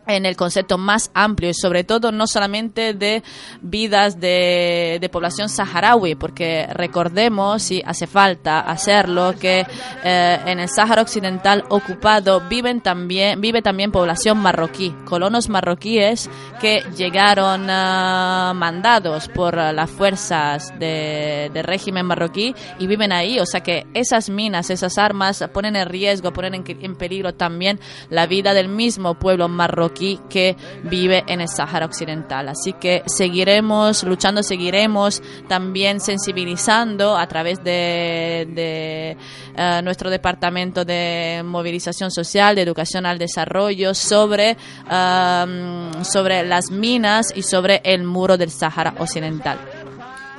en 0.06 0.26
el 0.26 0.36
concepto 0.36 0.78
más 0.78 1.10
amplio 1.14 1.50
y 1.50 1.54
sobre 1.54 1.84
todo 1.84 2.10
no 2.12 2.26
solamente 2.26 2.94
de 2.94 3.22
vidas 3.60 4.20
de, 4.20 5.08
población 5.12 5.48
saharaui, 5.48 6.14
porque 6.14 6.66
recordemos, 6.72 7.70
y 7.70 7.82
hace 7.84 8.06
falta 8.06 8.60
hacerlo, 8.60 9.34
que 9.38 9.66
eh, 10.04 10.38
en 10.46 10.58
el 10.58 10.68
Sáhara 10.68 11.02
Occidental 11.02 11.64
ocupado 11.68 12.40
viven 12.48 12.80
también, 12.80 13.40
vive 13.40 13.60
también 13.60 13.92
población 13.92 14.38
marroquí, 14.38 14.94
colonos 15.04 15.48
marroquíes 15.48 16.30
que 16.60 16.82
llegaron 16.96 17.66
ah, 17.68 18.52
mandados 18.56 19.28
por 19.28 19.56
las 19.56 19.90
fuerzas 19.90 20.72
de, 20.78 21.50
régimen 21.62 22.06
marroquí 22.06 22.54
y 22.78 22.86
viven 22.86 23.12
ahí, 23.12 23.38
o 23.38 23.46
sea 23.46 23.60
que 23.60 23.86
esas 23.94 24.30
minas, 24.30 24.70
esas 24.70 24.98
armas 24.98 25.44
ponen 25.52 25.76
en 25.76 25.88
riesgo, 25.88 26.32
ponen 26.32 26.54
en, 26.54 26.64
en 26.66 26.96
peligro 26.96 27.34
también 27.34 27.78
la 28.08 28.26
vida 28.26 28.54
del 28.54 28.68
mismo 28.68 29.14
pueblo 29.14 29.48
marroquí 29.48 29.91
que 29.92 30.56
vive 30.84 31.24
en 31.26 31.40
el 31.40 31.48
Sáhara 31.48 31.86
Occidental. 31.86 32.48
Así 32.48 32.72
que 32.72 33.02
seguiremos 33.06 34.02
luchando, 34.04 34.42
seguiremos 34.42 35.22
también 35.48 36.00
sensibilizando 36.00 37.16
a 37.16 37.26
través 37.26 37.62
de, 37.62 39.16
eh, 39.56 39.82
nuestro 39.82 40.10
departamento 40.10 40.84
de 40.84 41.42
movilización 41.44 42.10
social, 42.10 42.54
de 42.54 42.62
educación 42.62 43.06
al 43.06 43.18
desarrollo, 43.18 43.94
sobre, 43.94 44.56
um, 44.90 46.04
sobre 46.04 46.44
las 46.44 46.70
minas 46.70 47.32
y 47.34 47.42
sobre 47.42 47.80
el 47.84 48.04
muro 48.04 48.36
del 48.36 48.50
Sáhara 48.50 48.94
Occidental. 48.98 49.58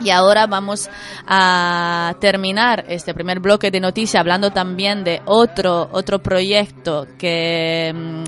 Y 0.03 0.09
ahora 0.09 0.47
vamos 0.47 0.89
a 1.25 2.15
terminar 2.19 2.83
este 2.89 3.13
primer 3.13 3.39
bloque 3.39 3.71
de 3.71 3.79
noticias 3.79 4.19
hablando 4.19 4.51
también 4.51 5.03
de 5.03 5.21
otro, 5.25 5.87
otro 5.91 6.21
proyecto 6.21 7.07
que, 7.17 7.93
mm, 7.93 8.23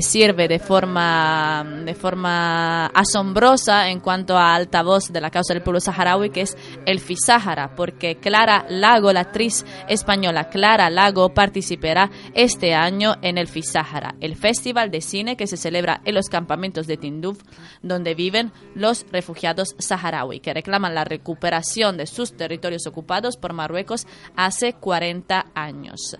sirve 0.00 0.48
de 0.48 0.58
forma, 0.58 1.64
de 1.84 1.94
forma 1.94 2.86
asombrosa 2.86 3.88
en 3.88 4.00
cuanto 4.00 4.36
a 4.36 4.54
altavoz 4.54 5.12
de 5.12 5.20
la 5.20 5.30
causa 5.30 5.54
del 5.54 5.62
pueblo 5.62 5.80
saharaui, 5.80 6.30
que 6.30 6.42
es 6.42 6.56
el 6.86 7.00
FISAHARA, 7.00 7.74
porque 7.74 8.16
Clara 8.16 8.66
Lago, 8.68 9.12
la 9.12 9.20
actriz 9.20 9.64
española 9.88 10.48
Clara 10.48 10.90
Lago, 10.90 11.34
participará 11.34 12.10
este 12.34 12.74
año 12.74 13.16
en 13.22 13.38
el 13.38 13.46
FISAHARA, 13.46 14.14
el 14.20 14.36
festival 14.36 14.90
de 14.90 15.00
cine 15.00 15.36
que 15.36 15.46
se 15.46 15.56
celebra 15.56 16.00
en 16.04 16.14
los 16.14 16.28
campamentos 16.28 16.86
de 16.86 16.96
Tinduf, 16.96 17.42
donde 17.82 18.14
viven 18.14 18.52
los 18.74 19.06
refugiados 19.12 19.74
saharaui, 19.78 20.40
que 20.40 20.54
reclaman 20.54 20.94
la 20.94 21.04
recuperación 21.04 21.96
de 21.96 22.06
sus 22.06 22.36
territorios 22.36 22.86
ocupados 22.86 23.36
por 23.36 23.52
Marruecos 23.52 24.06
hace 24.36 24.72
40 24.74 25.46
años. 25.54 26.16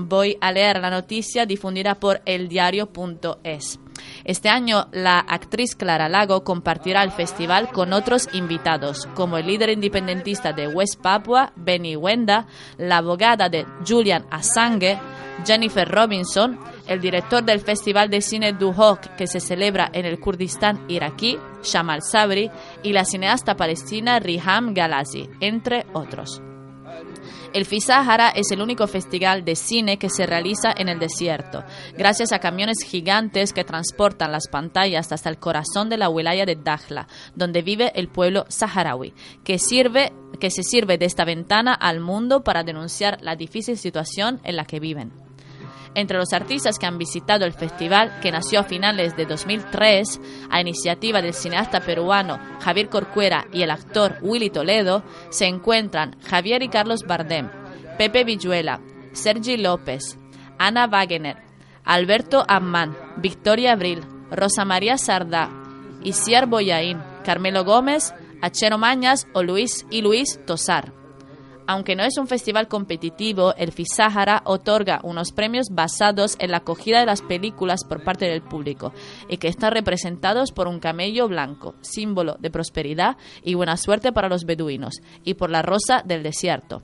Voy 0.00 0.36
a 0.40 0.52
leer 0.52 0.80
la 0.80 0.90
noticia 0.90 1.31
difundida 1.46 1.96
por 1.96 2.22
eldiario.es. 2.26 3.80
Este 4.24 4.48
año 4.48 4.88
la 4.92 5.18
actriz 5.18 5.74
Clara 5.74 6.08
Lago 6.08 6.44
compartirá 6.44 7.02
el 7.02 7.10
festival 7.10 7.70
con 7.70 7.92
otros 7.92 8.28
invitados, 8.32 9.06
como 9.14 9.36
el 9.38 9.46
líder 9.46 9.70
independentista 9.70 10.52
de 10.52 10.68
West 10.68 11.00
Papua, 11.00 11.52
Benny 11.56 11.96
Wenda, 11.96 12.46
la 12.78 12.98
abogada 12.98 13.48
de 13.48 13.66
Julian 13.86 14.26
Assange, 14.30 14.98
Jennifer 15.44 15.88
Robinson, 15.88 16.58
el 16.86 17.00
director 17.00 17.42
del 17.42 17.60
Festival 17.60 18.10
de 18.10 18.20
Cine 18.20 18.52
Duhok 18.52 19.00
que 19.16 19.26
se 19.26 19.40
celebra 19.40 19.90
en 19.92 20.06
el 20.06 20.20
Kurdistán 20.20 20.84
iraquí, 20.88 21.38
Shamal 21.62 22.02
Sabri, 22.02 22.50
y 22.82 22.92
la 22.92 23.04
cineasta 23.04 23.56
palestina 23.56 24.20
Riham 24.20 24.74
Galazi, 24.74 25.28
entre 25.40 25.86
otros. 25.92 26.42
El 27.52 27.66
FISAHARA 27.66 28.30
es 28.30 28.50
el 28.50 28.62
único 28.62 28.86
festival 28.86 29.44
de 29.44 29.56
cine 29.56 29.98
que 29.98 30.08
se 30.08 30.24
realiza 30.24 30.72
en 30.74 30.88
el 30.88 30.98
desierto, 30.98 31.64
gracias 31.98 32.32
a 32.32 32.38
camiones 32.38 32.78
gigantes 32.82 33.52
que 33.52 33.62
transportan 33.62 34.32
las 34.32 34.48
pantallas 34.48 35.12
hasta 35.12 35.28
el 35.28 35.38
corazón 35.38 35.90
de 35.90 35.98
la 35.98 36.08
wilaya 36.08 36.46
de 36.46 36.56
Dakhla, 36.56 37.08
donde 37.34 37.60
vive 37.60 37.92
el 37.94 38.08
pueblo 38.08 38.46
saharaui, 38.48 39.12
que, 39.44 39.58
sirve, 39.58 40.14
que 40.40 40.50
se 40.50 40.62
sirve 40.62 40.96
de 40.96 41.04
esta 41.04 41.26
ventana 41.26 41.74
al 41.74 42.00
mundo 42.00 42.42
para 42.42 42.64
denunciar 42.64 43.18
la 43.20 43.36
difícil 43.36 43.76
situación 43.76 44.40
en 44.44 44.56
la 44.56 44.64
que 44.64 44.80
viven. 44.80 45.12
Entre 45.94 46.16
los 46.16 46.32
artistas 46.32 46.78
que 46.78 46.86
han 46.86 46.96
visitado 46.96 47.44
el 47.44 47.52
festival, 47.52 48.18
que 48.20 48.32
nació 48.32 48.60
a 48.60 48.64
finales 48.64 49.14
de 49.16 49.26
2003 49.26 50.20
a 50.50 50.60
iniciativa 50.60 51.20
del 51.20 51.34
cineasta 51.34 51.80
peruano 51.80 52.38
Javier 52.60 52.88
Corcuera 52.88 53.46
y 53.52 53.62
el 53.62 53.70
actor 53.70 54.16
Willy 54.22 54.48
Toledo, 54.48 55.02
se 55.28 55.46
encuentran 55.46 56.16
Javier 56.22 56.62
y 56.62 56.68
Carlos 56.68 57.02
Bardem, 57.06 57.50
Pepe 57.98 58.24
Villuela, 58.24 58.80
Sergi 59.12 59.58
López, 59.58 60.18
Ana 60.58 60.86
Wagener, 60.86 61.36
Alberto 61.84 62.44
Amman, 62.48 62.96
Victoria 63.18 63.72
Abril, 63.72 64.00
Rosa 64.30 64.64
María 64.64 64.96
Sardá, 64.96 65.50
Isiar 66.02 66.46
Boyaín, 66.46 67.02
Carmelo 67.24 67.64
Gómez, 67.64 68.14
Achero 68.40 68.78
Mañas 68.78 69.26
o 69.34 69.42
Luis 69.42 69.86
y 69.90 70.00
Luis 70.00 70.40
Tosar. 70.46 71.01
Aunque 71.66 71.96
no 71.96 72.02
es 72.02 72.18
un 72.18 72.26
festival 72.26 72.68
competitivo, 72.68 73.54
el 73.56 73.72
FISAHARA 73.72 74.42
otorga 74.44 75.00
unos 75.04 75.32
premios 75.32 75.68
basados 75.70 76.36
en 76.38 76.50
la 76.50 76.58
acogida 76.58 77.00
de 77.00 77.06
las 77.06 77.22
películas 77.22 77.84
por 77.84 78.02
parte 78.02 78.26
del 78.26 78.42
público 78.42 78.92
y 79.28 79.36
que 79.36 79.48
están 79.48 79.72
representados 79.72 80.52
por 80.52 80.68
un 80.68 80.80
camello 80.80 81.28
blanco, 81.28 81.74
símbolo 81.80 82.36
de 82.40 82.50
prosperidad 82.50 83.16
y 83.42 83.54
buena 83.54 83.76
suerte 83.76 84.12
para 84.12 84.28
los 84.28 84.44
beduinos, 84.44 85.02
y 85.24 85.34
por 85.34 85.50
la 85.50 85.62
rosa 85.62 86.02
del 86.04 86.22
desierto. 86.22 86.82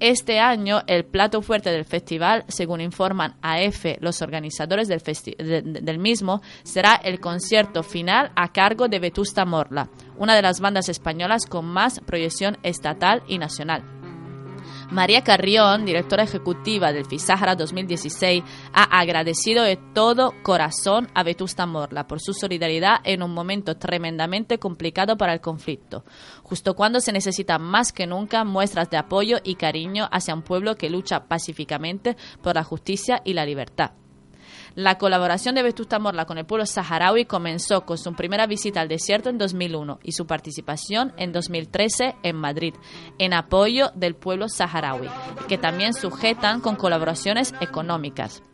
Este 0.00 0.40
año, 0.40 0.80
el 0.86 1.04
plato 1.04 1.42
fuerte 1.42 1.70
del 1.70 1.84
festival, 1.84 2.44
según 2.48 2.80
informan 2.80 3.36
AF 3.42 3.84
los 4.00 4.22
organizadores 4.22 4.88
del, 4.88 5.02
del 5.62 5.98
mismo, 5.98 6.40
será 6.62 6.94
el 6.94 7.20
concierto 7.20 7.82
final 7.82 8.32
a 8.34 8.50
cargo 8.50 8.88
de 8.88 8.98
Vetusta 8.98 9.44
Morla, 9.44 9.90
una 10.16 10.34
de 10.34 10.42
las 10.42 10.60
bandas 10.60 10.88
españolas 10.88 11.44
con 11.44 11.66
más 11.66 12.00
proyección 12.00 12.56
estatal 12.62 13.22
y 13.28 13.36
nacional. 13.36 13.99
María 14.90 15.22
Carrión, 15.22 15.84
directora 15.84 16.24
ejecutiva 16.24 16.92
del 16.92 17.06
FISAHARA 17.06 17.54
2016, 17.54 18.42
ha 18.72 18.98
agradecido 18.98 19.62
de 19.62 19.76
todo 19.76 20.34
corazón 20.42 21.06
a 21.14 21.22
Vetusta 21.22 21.64
Morla 21.64 22.08
por 22.08 22.20
su 22.20 22.34
solidaridad 22.34 22.96
en 23.04 23.22
un 23.22 23.32
momento 23.32 23.76
tremendamente 23.76 24.58
complicado 24.58 25.16
para 25.16 25.32
el 25.32 25.40
conflicto, 25.40 26.04
justo 26.42 26.74
cuando 26.74 26.98
se 26.98 27.12
necesitan 27.12 27.62
más 27.62 27.92
que 27.92 28.08
nunca 28.08 28.42
muestras 28.42 28.90
de 28.90 28.96
apoyo 28.96 29.38
y 29.44 29.54
cariño 29.54 30.08
hacia 30.10 30.34
un 30.34 30.42
pueblo 30.42 30.74
que 30.74 30.90
lucha 30.90 31.28
pacíficamente 31.28 32.16
por 32.42 32.56
la 32.56 32.64
justicia 32.64 33.22
y 33.24 33.34
la 33.34 33.46
libertad. 33.46 33.92
La 34.76 34.98
colaboración 34.98 35.56
de 35.56 35.64
Vetusta 35.64 35.98
Morla 35.98 36.26
con 36.26 36.38
el 36.38 36.46
pueblo 36.46 36.64
saharaui 36.64 37.24
comenzó 37.24 37.84
con 37.84 37.98
su 37.98 38.12
primera 38.14 38.46
visita 38.46 38.80
al 38.80 38.88
desierto 38.88 39.28
en 39.28 39.36
2001 39.36 39.98
y 40.02 40.12
su 40.12 40.26
participación 40.26 41.12
en 41.16 41.32
2013 41.32 42.14
en 42.22 42.36
Madrid, 42.36 42.74
en 43.18 43.34
apoyo 43.34 43.90
del 43.96 44.14
pueblo 44.14 44.48
saharaui, 44.48 45.08
que 45.48 45.58
también 45.58 45.92
sujetan 45.92 46.60
con 46.60 46.76
colaboraciones 46.76 47.52
económicas. 47.60 48.44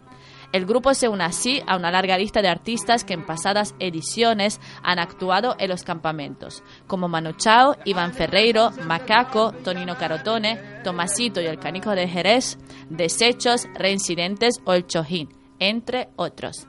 El 0.53 0.65
grupo 0.65 0.95
se 0.95 1.09
une 1.09 1.25
así 1.25 1.61
a 1.67 1.77
una 1.77 1.91
larga 1.91 2.17
lista 2.17 2.41
de 2.41 2.49
artistas 2.49 3.05
que 3.05 3.13
en 3.13 3.27
pasadas 3.27 3.75
ediciones 3.79 4.59
han 4.83 4.99
actuado 4.99 5.55
en 5.59 5.69
los 5.69 5.83
campamentos, 5.83 6.63
como 6.87 7.09
Manu 7.09 7.33
Chao, 7.33 7.77
Iván 7.85 8.15
Ferreiro, 8.15 8.71
Macaco, 8.87 9.53
Tonino 9.53 9.99
Carotone, 9.99 10.81
Tomasito 10.83 11.43
y 11.43 11.47
el 11.47 11.59
Canico 11.59 11.91
de 11.91 12.09
Jerez, 12.09 12.59
Desechos, 12.89 13.67
Reincidentes 13.75 14.61
o 14.65 14.73
El 14.73 14.87
Chojín, 14.87 15.29
entre 15.59 16.09
otros. 16.17 16.67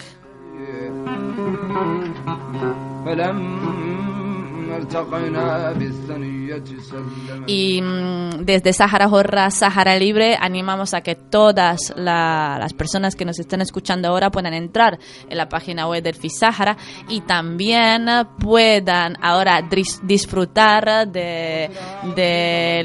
Y 7.47 7.81
mm, 7.81 8.45
desde 8.45 8.73
Sahara 8.73 9.07
Jorra, 9.09 9.49
Sahara 9.51 9.95
Libre, 9.97 10.37
animamos 10.39 10.93
a 10.93 11.01
que 11.01 11.15
todas 11.15 11.93
la- 11.95 12.57
las 12.59 12.73
personas 12.73 13.15
que 13.15 13.25
nos 13.25 13.39
estén 13.39 13.61
escuchando 13.61 14.07
ahora 14.09 14.29
puedan 14.29 14.53
entrar 14.53 14.97
en 15.29 15.37
la 15.37 15.47
página 15.49 15.87
web 15.87 16.03
del 16.03 16.15
FISAHARA 16.15 16.77
y 17.09 17.21
también 17.21 18.07
puedan 18.39 19.15
ahora 19.21 19.61
dis- 19.61 19.99
disfrutar 20.03 21.07
de, 21.07 21.69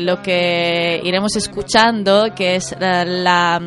lo 0.01 0.23
que 0.23 1.01
iremos 1.05 1.37
escuchando, 1.37 2.27
que 2.35 2.57
es 2.57 2.75
la, 2.79 3.61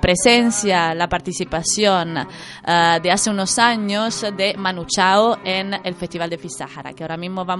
presencia, 0.00 0.94
la 0.94 1.08
participación 1.08 2.16
eh, 2.18 2.98
de 3.02 3.10
hace 3.10 3.30
unos 3.30 3.58
años 3.58 4.24
de 4.36 4.54
Manu 4.56 4.84
Chao 4.86 5.38
en 5.44 5.74
el 5.84 5.94
Festival 5.94 6.30
de 6.30 6.38
FISAHARA, 6.38 6.92
que 6.92 7.04
ahora 7.04 7.16
mismo 7.16 7.44
vamos 7.44 7.59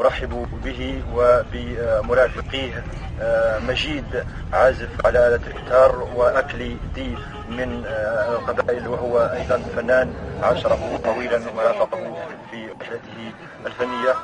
أرحب 0.00 0.46
به 0.64 1.02
وبمرافقيه 1.14 2.84
آه، 3.20 3.58
مجيد 3.58 4.24
عازف 4.52 5.06
على 5.06 5.28
آلة 5.28 5.40
الجيتار 5.46 6.08
وأكلي 6.16 6.76
دي 6.94 7.14
من 7.48 7.84
آه، 7.86 8.32
القبائل 8.38 8.88
وهو 8.88 9.18
أيضا 9.18 9.62
فنان 9.76 10.14
عاشره 10.42 11.00
طويلا 11.04 11.40
ورافقه 11.56 12.16
في 12.50 12.68
رحلته 12.80 13.32
الفنية. 13.66 14.14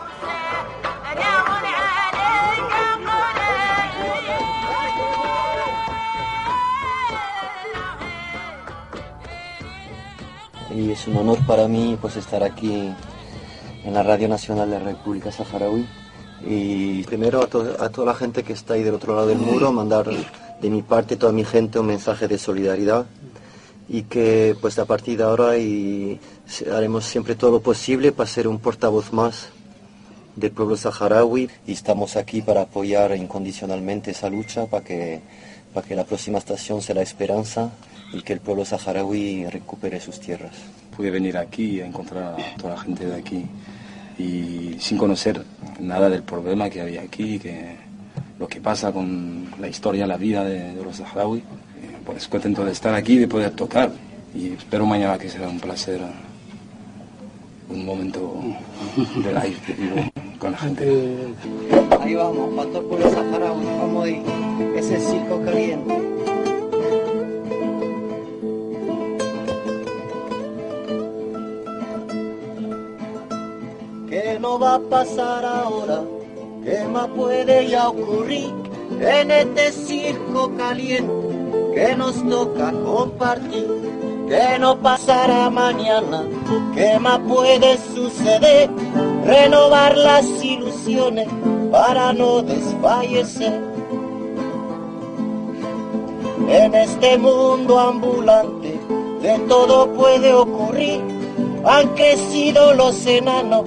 Y 10.73 10.93
es 10.93 11.07
un 11.09 11.17
honor 11.17 11.39
para 11.47 11.67
mí 11.67 11.99
pues 12.01 12.17
estar 12.17 12.43
aquí 12.45 12.95
en 13.85 13.95
la 13.95 14.03
Radio 14.03 14.29
Nacional 14.29 14.71
de 14.71 14.79
la 14.79 14.85
República 14.85 15.31
Saharaui. 15.33 15.87
Y 16.47 17.03
primero 17.05 17.43
a, 17.43 17.47
to- 17.47 17.77
a 17.79 17.89
toda 17.91 18.07
la 18.09 18.15
gente 18.15 18.43
que 18.43 18.53
está 18.55 18.75
ahí 18.75 18.83
del 18.83 18.95
otro 18.95 19.15
lado 19.15 19.27
del 19.29 19.39
muro 19.39 19.73
mandar 19.73 20.07
de 20.61 20.71
mi 20.71 20.83
parte 20.83 21.17
toda 21.17 21.33
mi 21.33 21.45
gente 21.45 21.79
un 21.79 21.87
mensaje 21.87 22.29
de 22.29 22.39
solidaridad. 22.39 23.07
Y 23.89 24.03
que 24.05 24.57
pues 24.61 24.79
a 24.79 24.85
partir 24.85 25.19
de 25.19 25.25
ahora 25.25 25.53
haremos 26.73 27.05
siempre 27.05 27.35
todo 27.35 27.51
lo 27.51 27.61
posible 27.61 28.13
para 28.13 28.29
ser 28.29 28.47
un 28.49 28.59
portavoz 28.59 29.13
más 29.13 29.49
del 30.37 30.53
pueblo 30.53 30.77
saharaui. 30.77 31.51
Y 31.67 31.73
estamos 31.73 32.17
aquí 32.17 32.41
para 32.41 32.63
apoyar 32.63 33.15
incondicionalmente 33.17 34.13
esa 34.13 34.31
lucha 34.31 34.67
para 34.67 34.85
que, 34.85 35.21
para 35.75 35.87
que 35.87 35.97
la 35.97 36.05
próxima 36.05 36.39
estación 36.39 36.81
sea 36.83 36.95
la 36.95 37.03
esperanza 37.03 37.71
y 38.13 38.23
que 38.23 38.33
el 38.33 38.41
pueblo 38.41 38.65
saharaui 38.65 39.47
recupere 39.47 40.01
sus 40.01 40.21
tierras. 40.21 40.55
Pude 41.01 41.11
venir 41.11 41.39
aquí 41.39 41.81
a 41.81 41.87
encontrar 41.87 42.35
a 42.35 42.57
toda 42.61 42.75
la 42.75 42.81
gente 42.83 43.07
de 43.07 43.17
aquí 43.17 43.47
y 44.19 44.77
sin 44.79 44.99
conocer 44.99 45.43
nada 45.81 46.11
del 46.11 46.23
problema 46.23 46.69
que 46.69 46.83
había 46.83 47.01
aquí, 47.01 47.39
que 47.39 47.75
lo 48.39 48.47
que 48.47 48.61
pasa 48.61 48.93
con 48.93 49.47
la 49.59 49.67
historia, 49.67 50.07
la 50.07 50.19
vida 50.19 50.45
de, 50.45 50.75
de 50.75 50.85
los 50.85 50.97
saharauis. 50.99 51.43
Eh, 51.43 51.97
Pues 52.05 52.29
contento 52.29 52.67
de 52.67 52.73
estar 52.73 52.95
aquí, 52.95 53.17
de 53.17 53.27
poder 53.27 53.53
tocar 53.53 53.91
y 54.35 54.49
espero 54.53 54.85
mañana 54.85 55.17
que 55.17 55.31
será 55.31 55.49
un 55.49 55.59
placer, 55.59 56.03
eh, 56.03 57.73
un 57.73 57.87
momento 57.87 58.43
de 59.25 59.33
live 59.33 59.57
vivo 59.79 59.97
con 60.39 60.53
la 60.53 60.59
gente. 60.59 60.85
Ahí 61.99 62.15
vamos, 62.15 62.53
para 62.55 62.69
todo 62.69 62.81
el 62.81 62.87
pueblo 62.89 63.11
saharaui, 63.11 63.65
vamos 63.65 64.05
ahí, 64.05 64.23
ese 64.77 65.01
circo 65.01 65.41
caliente. 65.47 66.10
Pasar 74.91 75.45
ahora? 75.45 76.03
¿Qué 76.65 76.85
más 76.93 77.09
puede 77.17 77.69
ya 77.69 77.89
ocurrir 77.89 78.53
en 79.01 79.31
este 79.31 79.73
circo 79.73 80.51
caliente 80.59 81.13
que 81.75 81.95
nos 81.97 82.29
toca 82.29 82.73
compartir? 82.73 83.69
¿Qué 84.29 84.59
no 84.59 84.79
pasará 84.79 85.49
mañana? 85.49 86.25
¿Qué 86.75 86.99
más 86.99 87.21
puede 87.21 87.79
suceder? 87.95 88.69
Renovar 89.25 89.97
las 89.97 90.27
ilusiones 90.45 91.29
para 91.71 92.13
no 92.13 92.43
desfallecer. 92.43 93.61
En 96.49 96.75
este 96.75 97.17
mundo 97.17 97.79
ambulante 97.79 98.81
de 99.23 99.39
todo 99.49 99.89
puede 99.93 100.35
ocurrir. 100.35 101.01
Han 101.65 101.89
crecido 101.95 102.75
los 102.75 103.07
enanos 103.07 103.65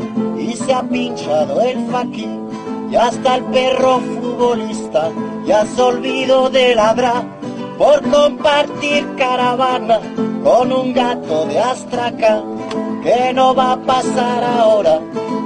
se 0.56 0.74
ha 0.74 0.84
pinchado 0.84 1.62
el 1.62 1.86
faquín. 1.88 2.48
Y 2.92 2.96
hasta 2.96 3.38
el 3.38 3.44
perro 3.46 4.00
futbolista 4.00 5.12
ya 5.46 5.66
se 5.66 5.82
olvidó 5.82 6.50
de 6.50 6.76
ladrar 6.76 7.24
por 7.78 8.02
compartir 8.10 9.08
caravana 9.18 10.00
con 10.44 10.72
un 10.72 10.94
gato 10.94 11.46
de 11.46 11.60
Astracán. 11.60 12.44
¿Qué 13.02 13.34
no 13.34 13.54
va 13.56 13.74
a 13.74 13.82
pasar 13.82 14.44
ahora? 14.44 15.00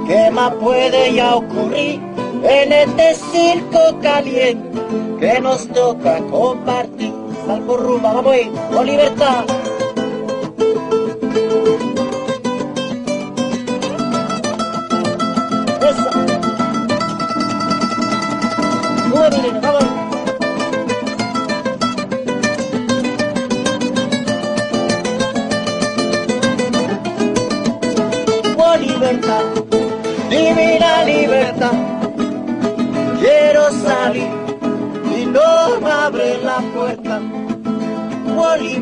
¿Qué 0.06 0.30
más 0.30 0.54
puede 0.54 1.14
ya 1.14 1.36
ocurrir 1.36 2.00
en 2.42 2.72
este 2.72 3.14
circo 3.14 3.98
caliente 4.00 4.78
que 5.18 5.40
nos 5.40 5.66
toca 5.68 6.18
compartir? 6.30 7.12
Sal 7.46 7.62
por 7.62 7.82
rumba, 7.82 8.12
vamos 8.12 8.32
ahí, 8.32 8.52
con 8.72 8.86
libertad. 8.86 9.44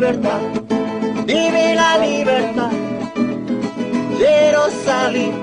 Libertad, 0.07 0.39
divina 1.27 1.99
libertad. 1.99 2.71
Quiero 4.17 4.71
salir 4.85 5.35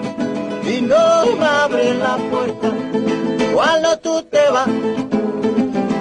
y 0.65 0.81
no 0.81 1.35
me 1.37 1.45
abre 1.45 1.93
la 1.95 2.15
puerta. 2.31 2.71
Cuando 3.53 3.97
tú 3.99 4.23
te 4.31 4.49
vas, 4.51 4.69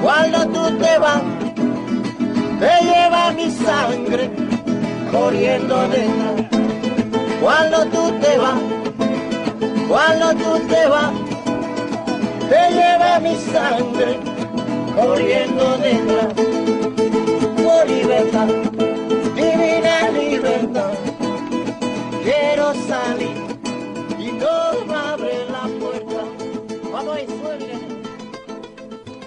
cuando 0.01 0.47
tú 0.47 0.79
te 0.79 0.99
vas, 0.99 1.23
te 2.61 2.85
lleva 2.85 3.33
mi 3.33 3.51
sangre 3.51 4.31
corriendo 5.11 5.89
detrás. 5.89 6.47
Cuando 7.43 7.85
tú 7.87 8.13
te 8.21 8.39
vas, 8.39 8.61
cuando 9.89 10.35
tú 10.35 10.59
te 10.69 10.87
vas, 10.87 11.13
te 12.49 12.75
lleva 12.75 13.19
mi 13.19 13.35
sangre 13.35 14.21
corriendo 14.95 15.79
detrás. 15.79 16.62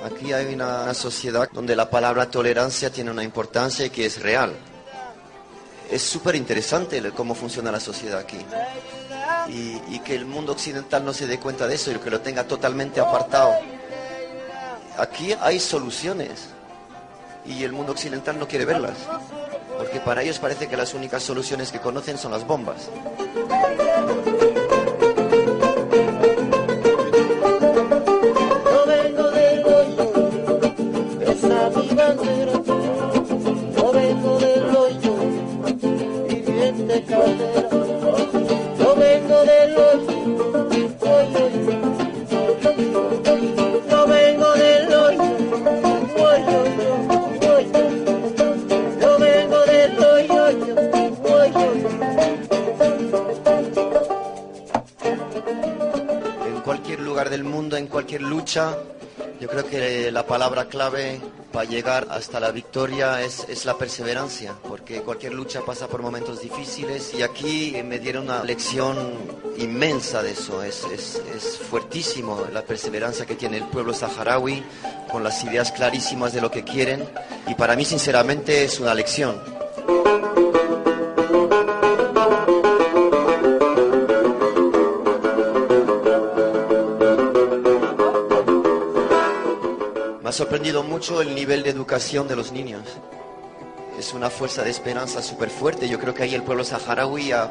Aquí 0.05 0.33
hay 0.33 0.53
una, 0.53 0.93
sociedad 0.93 1.49
donde 1.51 1.75
la 1.75 1.89
palabra 1.89 2.29
tolerancia 2.29 2.89
tiene 2.91 3.11
una 3.11 3.23
importancia 3.23 3.85
y 3.85 3.89
que 3.89 4.05
es 4.05 4.21
real. 4.21 4.53
Es 5.89 6.01
súper 6.01 6.35
interesante 6.35 7.01
cómo 7.11 7.35
funciona 7.35 7.71
la 7.71 7.79
sociedad 7.79 8.19
aquí. 8.19 8.39
y 9.47 9.99
que 9.99 10.15
el 10.15 10.25
mundo 10.25 10.53
occidental 10.53 11.05
no 11.05 11.13
se 11.13 11.27
dé 11.27 11.39
cuenta 11.39 11.67
de 11.67 11.75
eso 11.75 11.91
y 11.91 11.95
que 11.95 12.09
lo 12.09 12.21
tenga 12.21 12.45
totalmente 12.45 12.99
apartado. 12.99 13.53
Aquí 14.97 15.33
hay 15.39 15.59
soluciones 15.59 16.49
y 17.45 17.63
el 17.63 17.73
mundo 17.73 17.91
occidental 17.91 18.39
no 18.39 18.47
quiere 18.47 18.65
verlas, 18.65 18.97
porque 19.77 19.99
para 19.99 20.21
ellos 20.23 20.39
parece 20.39 20.67
que 20.67 20.77
las 20.77 20.93
únicas 20.93 21.23
soluciones 21.23 21.71
que 21.71 21.79
conocen 21.79 22.17
son 22.17 22.31
las 22.31 22.45
bombas. 22.45 22.89
En 57.73 57.87
cualquier 57.87 58.21
lucha, 58.21 58.77
yo 59.39 59.47
creo 59.49 59.65
que 59.65 60.11
la 60.11 60.25
palabra 60.25 60.65
clave 60.65 61.19
para 61.51 61.67
llegar 61.67 62.07
hasta 62.11 62.39
la 62.39 62.51
victoria 62.51 63.21
es, 63.21 63.45
es 63.49 63.65
la 63.65 63.77
perseverancia, 63.77 64.53
porque 64.67 65.01
cualquier 65.01 65.33
lucha 65.33 65.61
pasa 65.65 65.87
por 65.87 66.01
momentos 66.01 66.41
difíciles 66.41 67.13
y 67.13 67.23
aquí 67.23 67.75
me 67.83 67.97
dieron 67.97 68.25
una 68.25 68.43
lección 68.43 68.97
inmensa 69.57 70.21
de 70.21 70.31
eso, 70.31 70.61
es, 70.61 70.83
es, 70.93 71.21
es 71.35 71.57
fuertísimo 71.57 72.45
la 72.53 72.61
perseverancia 72.61 73.25
que 73.25 73.35
tiene 73.35 73.57
el 73.57 73.63
pueblo 73.63 73.93
saharaui 73.93 74.63
con 75.11 75.23
las 75.23 75.43
ideas 75.43 75.71
clarísimas 75.71 76.33
de 76.33 76.41
lo 76.41 76.51
que 76.51 76.63
quieren 76.63 77.07
y 77.47 77.55
para 77.55 77.75
mí 77.75 77.85
sinceramente 77.85 78.63
es 78.65 78.79
una 78.79 78.93
lección. 78.93 79.54
Sorprendido 90.35 90.83
mucho 90.83 91.21
el 91.21 91.33
nivel 91.33 91.63
de 91.63 91.69
educación 91.69 92.27
de 92.27 92.35
los 92.35 92.51
niños. 92.51 92.81
Es 93.97 94.13
una 94.13 94.29
fuerza 94.29 94.63
de 94.63 94.69
esperanza 94.69 95.21
súper 95.21 95.49
fuerte. 95.49 95.87
Yo 95.87 95.97
creo 95.97 96.13
que 96.13 96.23
ahí 96.23 96.35
el 96.35 96.43
pueblo 96.43 96.65
saharaui 96.65 97.31
ha, 97.31 97.49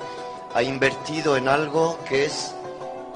invertido 0.62 1.36
en 1.36 1.48
algo 1.48 1.98
que 2.06 2.26
es 2.26 2.54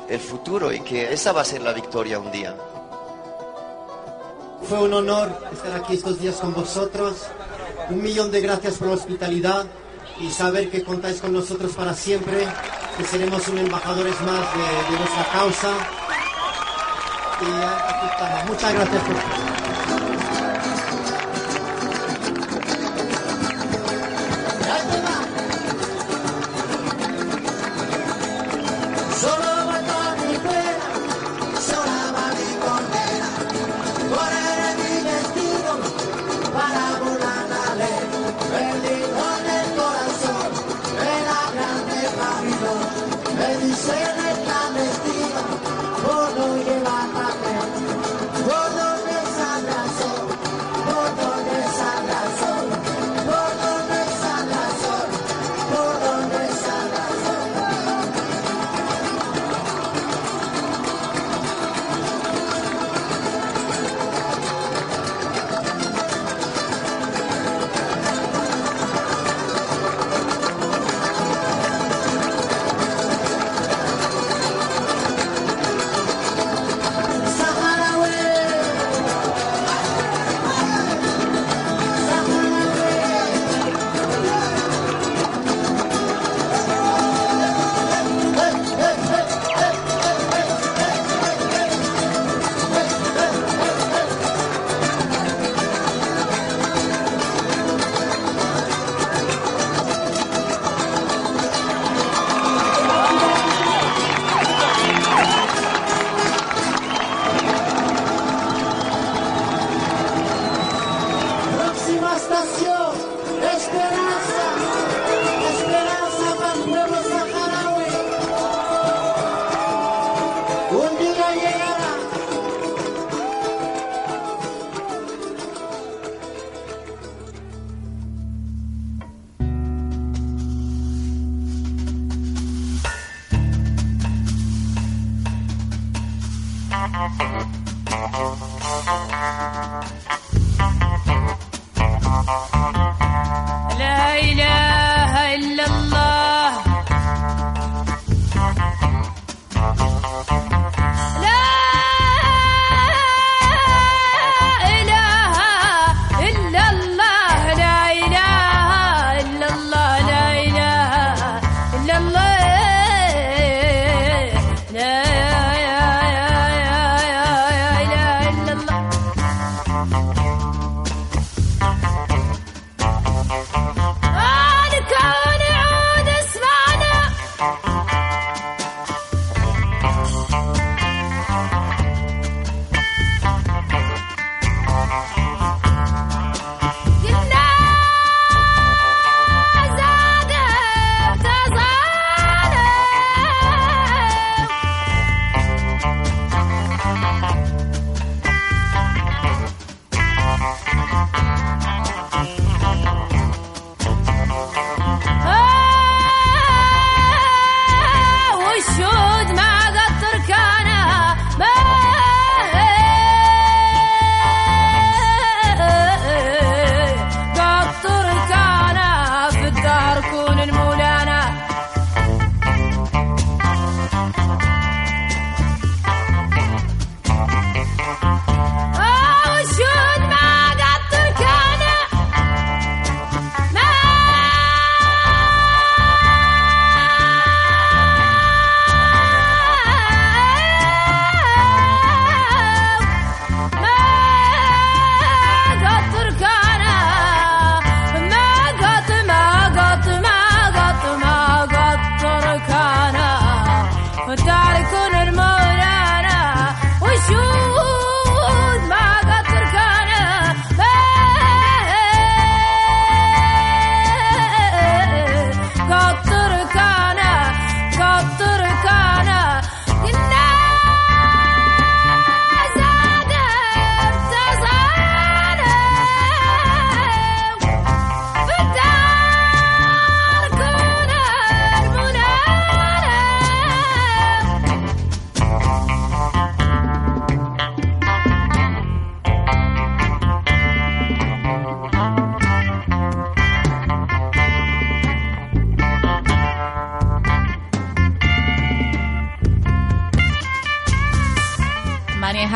el 0.08 0.20
futuro 0.20 0.72
y 0.72 0.80
que 0.80 1.12
esa 1.12 1.32
va 1.32 1.42
a 1.42 1.44
ser 1.44 1.60
la 1.60 1.74
victoria 1.74 2.18
un 2.18 2.32
día. 2.32 2.56
Fue 4.66 4.78
un 4.78 4.94
honor 4.94 5.38
estar 5.52 5.72
aquí 5.78 5.94
estos 5.94 6.18
días 6.18 6.36
con 6.36 6.54
vosotros. 6.54 7.26
Un 7.90 8.02
millón 8.02 8.30
de 8.30 8.40
gracias 8.40 8.78
por 8.78 8.88
la 8.88 8.94
hospitalidad 8.94 9.66
y 10.18 10.30
saber 10.30 10.70
que 10.70 10.82
contáis 10.82 11.20
con 11.20 11.32
nosotros 11.32 11.72
para 11.72 11.92
siempre, 11.92 12.46
que 12.96 13.04
seremos 13.04 13.46
un 13.48 13.58
embajadores 13.58 14.18
más 14.22 14.46
de, 14.54 14.92
de 14.92 14.98
nuestra 14.98 15.24
causa. 15.30 15.68
Y 17.40 17.44
aquí. 17.44 18.48
Muchas 18.48 18.74
gracias 18.74 19.02
por 19.04 19.57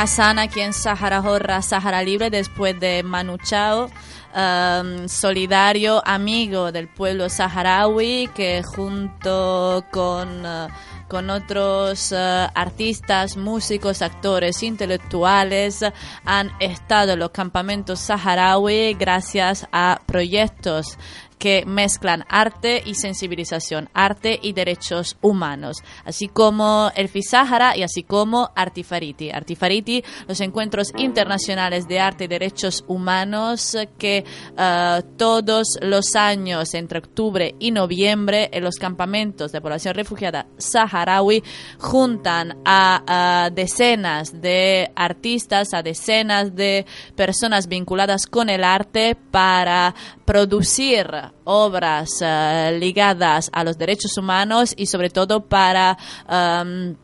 Hassan 0.02 0.40
aquí 0.40 0.60
en 0.60 0.72
Sahara 0.72 1.22
Jorra, 1.22 1.62
Sahara 1.62 2.02
Libre, 2.02 2.28
después 2.28 2.78
de 2.80 3.04
Manu 3.04 3.38
Chao, 3.38 3.88
um, 4.34 5.06
solidario, 5.06 6.02
amigo 6.04 6.72
del 6.72 6.88
pueblo 6.88 7.28
saharaui, 7.28 8.28
que 8.34 8.64
junto 8.64 9.84
con, 9.92 10.44
uh, 10.44 10.66
con 11.06 11.30
otros 11.30 12.10
uh, 12.10 12.50
artistas, 12.52 13.36
músicos, 13.36 14.02
actores, 14.02 14.64
intelectuales, 14.64 15.84
han 16.24 16.50
estado 16.58 17.12
en 17.12 17.20
los 17.20 17.30
campamentos 17.30 18.00
saharaui 18.00 18.94
gracias 18.94 19.68
a 19.70 20.00
proyectos 20.04 20.98
que 21.42 21.64
mezclan 21.66 22.24
arte 22.28 22.80
y 22.86 22.94
sensibilización, 22.94 23.88
arte 23.94 24.38
y 24.40 24.52
derechos 24.52 25.16
humanos, 25.22 25.78
así 26.04 26.28
como 26.28 26.92
el 26.94 27.08
Fisahara 27.08 27.76
y 27.76 27.82
así 27.82 28.04
como 28.04 28.52
Artifariti. 28.54 29.32
Artifariti, 29.32 30.04
los 30.28 30.40
encuentros 30.40 30.92
internacionales 30.96 31.88
de 31.88 31.98
arte 31.98 32.24
y 32.24 32.28
derechos 32.28 32.84
humanos 32.86 33.76
que 33.98 34.24
uh, 34.52 35.02
todos 35.16 35.78
los 35.82 36.14
años, 36.14 36.74
entre 36.74 37.00
octubre 37.00 37.56
y 37.58 37.72
noviembre, 37.72 38.48
en 38.52 38.62
los 38.62 38.76
campamentos 38.76 39.50
de 39.50 39.60
población 39.60 39.96
refugiada 39.96 40.46
saharaui, 40.58 41.42
juntan 41.80 42.58
a 42.64 43.50
decenas 43.52 44.40
de 44.40 44.92
artistas, 44.94 45.74
a 45.74 45.82
decenas 45.82 46.54
de 46.54 46.86
personas 47.16 47.66
vinculadas 47.66 48.26
con 48.26 48.48
el 48.48 48.62
arte 48.62 49.16
para 49.16 49.92
producir 50.24 51.31
obras 51.44 52.20
uh, 52.20 52.76
ligadas 52.78 53.50
a 53.52 53.64
los 53.64 53.78
derechos 53.78 54.16
humanos 54.16 54.74
y 54.76 54.86
sobre 54.86 55.10
todo 55.10 55.40
para 55.40 55.98
um, 56.28 56.94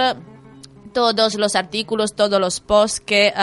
todos 0.94 1.36
los 1.36 1.56
artículos, 1.56 2.14
todos 2.14 2.40
los 2.40 2.60
posts 2.60 3.00
que 3.00 3.34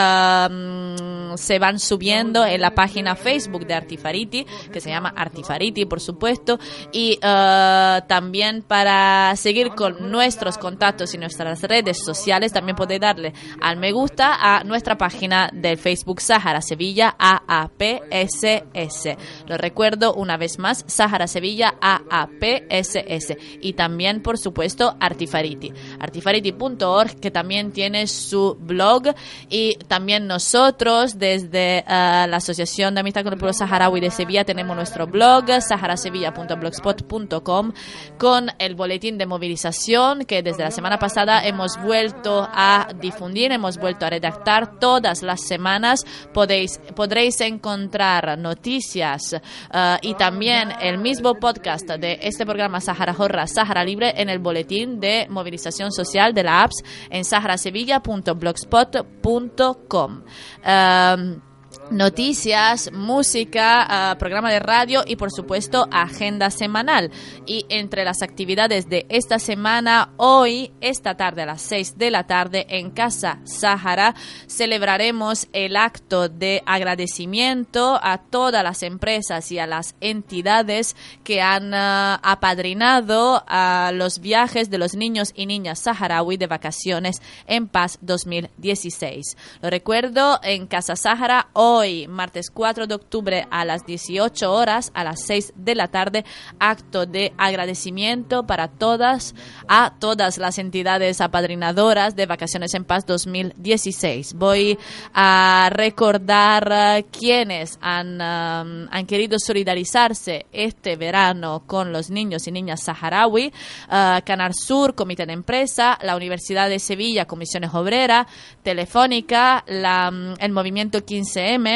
se 1.36 1.58
van 1.58 1.78
subiendo 1.78 2.44
en 2.46 2.60
la 2.60 2.74
página 2.74 3.16
Facebook 3.16 3.66
de 3.66 3.74
Artifariti, 3.74 4.46
que 4.72 4.80
se 4.80 4.90
llama 4.90 5.12
Artifariti, 5.16 5.84
por 5.84 6.00
supuesto, 6.00 6.58
y 6.92 7.16
uh, 7.16 8.00
también 8.06 8.62
para 8.62 9.34
seguir 9.36 9.70
con 9.70 10.10
nuestros 10.10 10.58
contactos 10.58 11.14
y 11.14 11.18
nuestras 11.18 11.62
redes 11.62 11.98
sociales, 12.04 12.52
también 12.52 12.76
podéis 12.76 13.00
darle 13.00 13.32
al 13.60 13.76
me 13.76 13.92
gusta 13.92 14.36
a 14.40 14.62
nuestra 14.64 14.96
página 14.96 15.50
del 15.52 15.78
Facebook 15.78 16.20
Sahara 16.20 16.60
Sevilla 16.60 17.16
AAPSS. 17.18 19.16
Lo 19.46 19.56
recuerdo 19.56 20.14
una 20.14 20.36
vez 20.36 20.58
más, 20.58 20.84
Sahara 20.86 21.26
Sevilla 21.26 21.74
AAPSS. 21.80 23.36
Y 23.60 23.72
también, 23.72 24.22
por 24.22 24.38
supuesto, 24.38 24.96
Artifariti. 25.00 25.72
Artifariti.org, 25.98 27.18
que 27.20 27.30
también 27.30 27.39
tiene 27.72 28.06
su 28.06 28.56
blog 28.60 29.14
y 29.48 29.76
también 29.88 30.26
nosotros 30.26 31.18
desde 31.18 31.84
uh, 31.86 32.28
la 32.28 32.36
Asociación 32.36 32.94
de 32.94 33.00
Amistad 33.00 33.24
con 33.24 33.32
el 33.32 33.38
Pueblo 33.38 33.52
Saharaui 33.52 34.00
de 34.00 34.10
Sevilla 34.10 34.44
tenemos 34.44 34.76
nuestro 34.76 35.06
blog 35.06 35.46
saharasevilla.blogspot.com 35.60 37.72
con 38.18 38.50
el 38.58 38.74
boletín 38.74 39.18
de 39.18 39.26
movilización 39.26 40.24
que 40.24 40.42
desde 40.42 40.64
la 40.64 40.70
semana 40.70 40.98
pasada 40.98 41.44
hemos 41.44 41.80
vuelto 41.82 42.48
a 42.52 42.88
difundir, 43.00 43.52
hemos 43.52 43.78
vuelto 43.78 44.06
a 44.06 44.10
redactar 44.10 44.78
todas 44.78 45.22
las 45.22 45.40
semanas. 45.40 46.04
Podéis, 46.32 46.80
podréis 46.94 47.40
encontrar 47.40 48.38
noticias 48.38 49.32
uh, 49.32 49.96
y 50.02 50.14
también 50.14 50.70
el 50.80 50.98
mismo 50.98 51.34
podcast 51.34 51.88
de 51.88 52.18
este 52.22 52.44
programa 52.44 52.80
Sahara 52.80 53.14
Jorra, 53.14 53.46
Sahara 53.46 53.84
Libre 53.84 54.14
en 54.16 54.28
el 54.28 54.38
boletín 54.38 55.00
de 55.00 55.26
movilización 55.28 55.92
social 55.92 56.34
de 56.34 56.42
la 56.42 56.62
APS 56.62 56.82
en 57.10 57.24
saharasevilla.blogspot.com. 57.30 60.22
Um, 60.64 61.42
noticias, 61.90 62.90
música, 62.92 64.12
uh, 64.14 64.18
programa 64.18 64.50
de 64.50 64.60
radio 64.60 65.02
y 65.06 65.16
por 65.16 65.30
supuesto 65.32 65.88
agenda 65.90 66.50
semanal. 66.50 67.10
Y 67.46 67.66
entre 67.68 68.04
las 68.04 68.22
actividades 68.22 68.88
de 68.88 69.06
esta 69.08 69.38
semana, 69.38 70.10
hoy, 70.16 70.72
esta 70.80 71.16
tarde 71.16 71.42
a 71.42 71.46
las 71.46 71.62
6 71.62 71.98
de 71.98 72.10
la 72.10 72.24
tarde 72.26 72.66
en 72.68 72.90
Casa 72.90 73.40
Sahara, 73.44 74.14
celebraremos 74.46 75.48
el 75.52 75.76
acto 75.76 76.28
de 76.28 76.62
agradecimiento 76.64 77.98
a 78.02 78.18
todas 78.18 78.62
las 78.62 78.82
empresas 78.82 79.50
y 79.50 79.58
a 79.58 79.66
las 79.66 79.96
entidades 80.00 80.96
que 81.24 81.42
han 81.42 81.74
uh, 81.74 82.20
apadrinado 82.22 83.42
a 83.48 83.90
los 83.92 84.20
viajes 84.20 84.70
de 84.70 84.78
los 84.78 84.94
niños 84.94 85.32
y 85.34 85.46
niñas 85.46 85.80
saharaui 85.80 86.36
de 86.36 86.46
vacaciones 86.46 87.20
en 87.46 87.66
paz 87.66 87.98
2016. 88.02 89.36
Lo 89.60 89.70
recuerdo 89.70 90.38
en 90.42 90.66
Casa 90.66 90.94
Sahara 90.94 91.48
hoy 91.52 91.79
hoy, 91.80 92.06
martes 92.08 92.50
4 92.50 92.86
de 92.86 92.94
octubre 92.94 93.46
a 93.50 93.64
las 93.64 93.86
18 93.86 94.52
horas, 94.52 94.90
a 94.92 95.02
las 95.02 95.22
6 95.26 95.54
de 95.56 95.74
la 95.74 95.88
tarde, 95.88 96.26
acto 96.58 97.06
de 97.06 97.32
agradecimiento 97.38 98.42
para 98.46 98.68
todas, 98.68 99.34
a 99.66 99.94
todas 99.98 100.36
las 100.36 100.58
entidades 100.58 101.22
apadrinadoras 101.22 102.16
de 102.16 102.26
Vacaciones 102.26 102.74
en 102.74 102.84
Paz 102.84 103.06
2016. 103.06 104.34
Voy 104.34 104.78
a 105.14 105.70
recordar 105.72 106.68
uh, 106.70 107.06
quienes 107.10 107.78
han, 107.80 108.16
um, 108.16 108.88
han 108.90 109.06
querido 109.06 109.38
solidarizarse 109.38 110.44
este 110.52 110.96
verano 110.96 111.62
con 111.66 111.92
los 111.92 112.10
niños 112.10 112.46
y 112.46 112.52
niñas 112.52 112.82
saharaui, 112.82 113.52
uh, 113.90 114.50
Sur, 114.52 114.94
Comité 114.94 115.24
de 115.24 115.32
Empresa, 115.32 115.98
la 116.02 116.14
Universidad 116.14 116.68
de 116.68 116.78
Sevilla, 116.78 117.24
Comisiones 117.24 117.72
Obreras, 117.72 118.26
Telefónica, 118.62 119.64
um, 119.66 120.34
el 120.38 120.52
Movimiento 120.52 120.98
15M, 120.98 121.69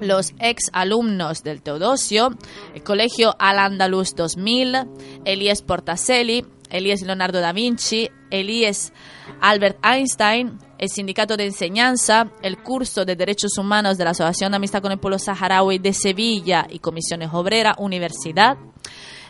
los 0.00 0.34
ex 0.38 0.70
alumnos 0.72 1.42
del 1.42 1.62
Teodosio, 1.62 2.30
el 2.74 2.82
Colegio 2.82 3.34
Al 3.38 3.58
Andalus 3.58 4.14
2000, 4.14 4.86
Elías 5.24 5.62
Portacelli, 5.62 6.44
Elías 6.70 7.02
Leonardo 7.02 7.40
da 7.40 7.52
Vinci, 7.52 8.10
Elías 8.30 8.92
Albert 9.40 9.78
Einstein, 9.84 10.58
el 10.78 10.88
Sindicato 10.88 11.36
de 11.36 11.46
Enseñanza, 11.46 12.30
el 12.42 12.58
Curso 12.62 13.04
de 13.04 13.16
Derechos 13.16 13.58
Humanos 13.58 13.98
de 13.98 14.04
la 14.04 14.10
Asociación 14.10 14.52
de 14.52 14.56
Amistad 14.56 14.82
con 14.82 14.92
el 14.92 14.98
Pueblo 14.98 15.18
Saharaui 15.18 15.78
de 15.78 15.92
Sevilla 15.92 16.66
y 16.68 16.78
Comisiones 16.78 17.30
Obreras, 17.32 17.76
Universidad. 17.78 18.56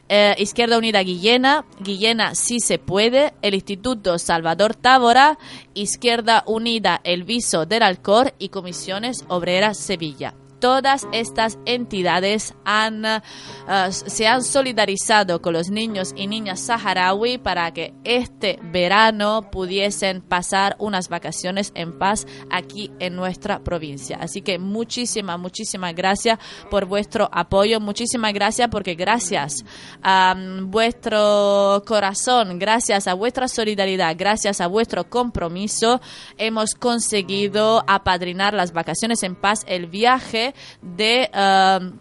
Eh, 0.08 0.34
Izquierda 0.38 0.78
Unida 0.78 1.02
Guillena, 1.02 1.66
Guillena 1.80 2.34
sí 2.34 2.60
se 2.60 2.78
puede, 2.78 3.34
el 3.42 3.54
Instituto 3.54 4.18
Salvador 4.18 4.74
Tábora, 4.74 5.38
Izquierda 5.74 6.44
Unida 6.46 7.00
El 7.04 7.24
Viso 7.24 7.66
del 7.66 7.82
Alcor. 7.82 8.34
Y 8.38 8.48
Comisiones 8.48 9.24
Obreras 9.28 9.78
Sevilla. 9.78 10.34
Todas 10.58 11.06
estas 11.12 11.58
entidades 11.66 12.54
han, 12.64 13.04
uh, 13.04 13.90
se 13.90 14.26
han 14.26 14.42
solidarizado 14.42 15.40
con 15.40 15.52
los 15.52 15.70
niños 15.70 16.12
y 16.16 16.26
niñas 16.26 16.60
saharaui 16.60 17.38
para 17.38 17.72
que 17.72 17.94
este 18.04 18.58
verano 18.62 19.50
pudiesen 19.50 20.20
pasar 20.20 20.76
unas 20.78 21.08
vacaciones 21.08 21.72
en 21.74 21.98
paz 21.98 22.26
aquí 22.50 22.90
en 22.98 23.16
nuestra 23.16 23.60
provincia. 23.60 24.18
Así 24.20 24.42
que 24.42 24.58
muchísimas, 24.58 25.38
muchísimas 25.38 25.94
gracias 25.94 26.38
por 26.70 26.86
vuestro 26.86 27.28
apoyo, 27.32 27.80
muchísimas 27.80 28.32
gracias 28.32 28.68
porque 28.68 28.94
gracias 28.94 29.64
a 30.02 30.34
vuestro 30.62 31.82
corazón, 31.86 32.58
gracias 32.58 33.06
a 33.06 33.14
vuestra 33.14 33.48
solidaridad, 33.48 34.14
gracias 34.16 34.60
a 34.60 34.66
vuestro 34.66 35.08
compromiso, 35.08 36.00
hemos 36.36 36.74
conseguido 36.74 37.84
apadrinar 37.86 38.54
las 38.54 38.72
vacaciones 38.72 39.22
en 39.22 39.34
paz, 39.34 39.64
el 39.66 39.86
viaje 39.86 40.47
de... 40.82 41.30
Um, 41.34 41.98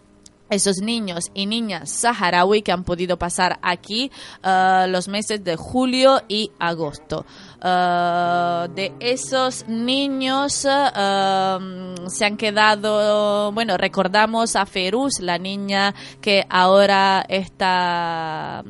esos 0.50 0.78
niños 0.78 1.30
y 1.34 1.46
niñas 1.46 1.90
saharaui 1.90 2.62
que 2.62 2.72
han 2.72 2.84
podido 2.84 3.18
pasar 3.18 3.58
aquí 3.62 4.10
uh, 4.42 4.86
los 4.88 5.08
meses 5.08 5.44
de 5.44 5.56
julio 5.56 6.22
y 6.28 6.50
agosto. 6.58 7.26
Uh, 7.58 8.72
de 8.72 8.92
esos 9.00 9.66
niños 9.68 10.64
um, 10.64 12.08
se 12.08 12.24
han 12.24 12.36
quedado, 12.36 13.52
bueno, 13.52 13.76
recordamos 13.76 14.56
a 14.56 14.64
Feruz, 14.64 15.20
la 15.20 15.38
niña 15.38 15.94
que 16.20 16.46
ahora 16.48 17.24
está 17.28 18.62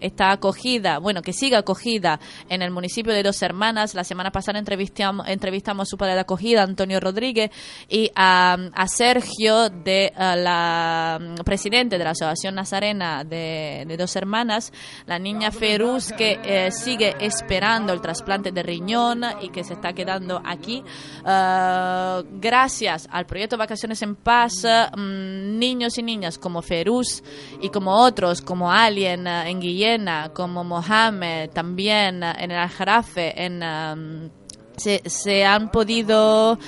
está 0.00 0.32
acogida, 0.32 0.98
bueno, 0.98 1.22
que 1.22 1.32
siga 1.32 1.58
acogida 1.58 2.20
en 2.48 2.62
el 2.62 2.70
municipio 2.70 3.12
de 3.12 3.22
Dos 3.22 3.42
Hermanas. 3.42 3.94
La 3.94 4.04
semana 4.04 4.30
pasada 4.30 4.58
entrevistamos, 4.58 5.28
entrevistamos 5.28 5.88
a 5.88 5.90
su 5.90 5.96
padre 5.96 6.14
de 6.14 6.20
acogida, 6.20 6.62
Antonio 6.62 7.00
Rodríguez, 7.00 7.50
y 7.88 8.10
a, 8.14 8.56
Sergio, 8.88 9.68
de 9.68 10.12
la 10.16 11.18
mm, 11.20 11.44
presidente 11.44 11.98
de 11.98 12.04
la 12.04 12.10
Asociación 12.10 12.54
Nazarena 12.54 13.24
de, 13.24 13.94
Dos 13.96 14.14
Hermanas, 14.16 14.72
la 15.06 15.18
niña 15.18 15.50
Feruz 15.50 16.12
que 16.12 16.38
eh, 16.44 16.70
sigue 16.70 17.14
esperando 17.20 17.92
el 17.92 18.00
trasplante 18.00 18.52
de 18.52 18.62
riñón 18.62 19.22
y 19.40 19.48
que 19.48 19.64
se 19.64 19.74
está 19.74 19.92
quedando 19.92 20.42
aquí. 20.44 20.82
Ah, 21.24 22.22
gracias 22.30 23.08
al 23.10 23.26
proyecto 23.26 23.56
Vacaciones 23.56 24.02
en 24.02 24.16
Paz, 24.16 24.64
mm, 24.64 25.58
niños 25.58 25.98
y 25.98 26.02
niñas 26.02 26.38
como 26.38 26.62
Feruz 26.62 27.22
y 27.60 27.70
como 27.70 27.92
otros, 27.92 28.42
como 28.42 28.70
Alien 28.70 29.26
eh, 29.26 29.50
en 29.50 29.60
Guillermo, 29.60 29.85
como 30.32 30.64
Mohamed, 30.64 31.50
también 31.50 32.22
en 32.22 32.50
el 32.50 32.58
Aljarafe, 32.58 33.44
en... 33.44 33.62
Um, 33.62 34.30
se, 34.76 35.44
han 35.44 35.70
podido 35.70 36.58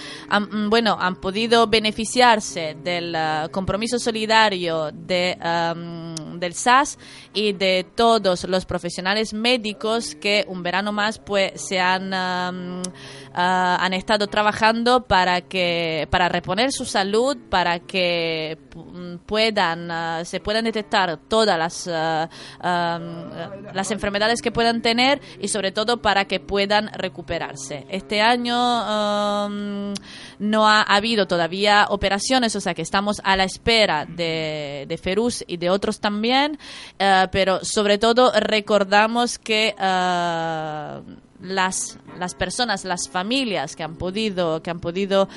bueno 0.68 0.96
han 0.98 1.16
podido 1.16 1.66
beneficiarse 1.66 2.76
del 2.82 3.14
uh, 3.14 3.50
compromiso 3.50 3.98
solidario 3.98 4.90
de 4.92 5.36
um, 5.44 6.38
del 6.38 6.54
SAS 6.54 6.98
y 7.34 7.52
de 7.52 7.86
todos 7.94 8.44
los 8.44 8.64
profesionales 8.64 9.34
médicos 9.34 10.14
que 10.14 10.44
un 10.48 10.62
verano 10.62 10.92
más 10.92 11.18
pues 11.18 11.60
se 11.60 11.80
han 11.80 12.12
um, 12.14 12.82
han 13.40 13.94
estado 13.94 14.26
trabajando 14.26 15.04
para 15.04 15.42
que 15.42 16.08
para 16.10 16.28
reponer 16.28 16.72
su 16.72 16.84
salud 16.84 17.36
para 17.48 17.78
que 17.78 18.58
puedan 19.26 19.90
uh, 19.90 20.24
se 20.24 20.40
puedan 20.40 20.64
detectar 20.64 21.18
todas 21.28 21.56
las 21.56 21.86
uh, 21.86 22.28
um, 22.66 23.72
las 23.72 23.90
enfermedades 23.92 24.42
que 24.42 24.50
puedan 24.50 24.82
tener 24.82 25.20
y 25.40 25.48
sobre 25.48 25.70
todo 25.70 26.02
para 26.02 26.24
que 26.24 26.40
puedan 26.40 26.88
recuperarse. 26.92 27.86
Este 27.88 28.20
año 28.20 28.54
no 30.38 30.68
ha 30.68 30.82
habido 30.82 31.26
todavía 31.26 31.86
operaciones 31.90 32.56
o 32.56 32.60
sea 32.60 32.74
que 32.74 32.82
estamos 32.82 33.20
a 33.22 33.36
la 33.36 33.44
espera 33.44 34.04
de, 34.04 34.84
de 34.88 34.98
Feruz 34.98 35.44
y 35.46 35.58
de 35.58 35.70
otros 35.70 36.00
también 36.00 36.58
pero 37.30 37.60
sobre 37.64 37.98
todo 37.98 38.32
recordamos 38.40 39.38
que 39.38 39.74
las, 41.40 41.98
las 42.18 42.34
personas, 42.34 42.84
las 42.84 43.08
familias 43.08 43.76
que 43.76 43.82
han 43.82 43.96
podido, 43.96 44.62
que 44.62 44.70
han 44.70 44.80
podido 44.80 45.28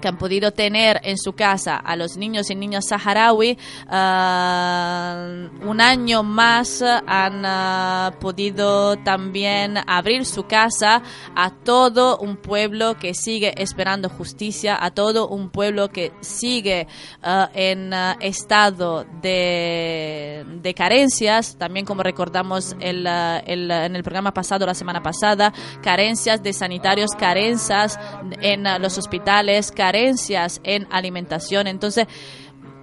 que 0.00 0.08
han 0.08 0.18
podido 0.18 0.52
tener 0.52 1.00
en 1.02 1.18
su 1.18 1.32
casa 1.32 1.76
a 1.76 1.96
los 1.96 2.16
niños 2.16 2.50
y 2.50 2.54
niñas 2.54 2.86
saharaui, 2.88 3.58
uh, 3.86 5.68
un 5.68 5.80
año 5.80 6.22
más 6.22 6.82
han 6.82 7.44
uh, 7.44 8.18
podido 8.18 8.96
también 8.98 9.78
abrir 9.86 10.24
su 10.26 10.44
casa 10.44 11.02
a 11.34 11.50
todo 11.50 12.18
un 12.18 12.36
pueblo 12.36 12.96
que 12.96 13.14
sigue 13.14 13.54
esperando 13.56 14.08
justicia, 14.08 14.76
a 14.80 14.90
todo 14.90 15.28
un 15.28 15.50
pueblo 15.50 15.88
que 15.88 16.12
sigue 16.20 16.86
uh, 17.22 17.46
en 17.54 17.92
estado 18.20 19.06
de, 19.22 20.44
de, 20.62 20.74
carencias, 20.74 21.56
también 21.56 21.86
como 21.86 22.02
recordamos 22.02 22.76
el, 22.80 23.06
el, 23.06 23.70
en 23.70 23.96
el 23.96 24.02
programa 24.02 24.32
pasado, 24.34 24.66
la 24.66 24.74
semana 24.74 25.02
pasada, 25.02 25.52
carencias 25.82 26.42
de 26.42 26.52
sanitarios, 26.52 27.10
carencias 27.18 27.98
en 28.42 28.64
los 28.80 28.98
hospitales, 28.98 29.70
carencias 29.72 29.85
carencias 29.86 30.60
en 30.64 30.88
alimentación. 30.90 31.68
Entonces, 31.68 32.08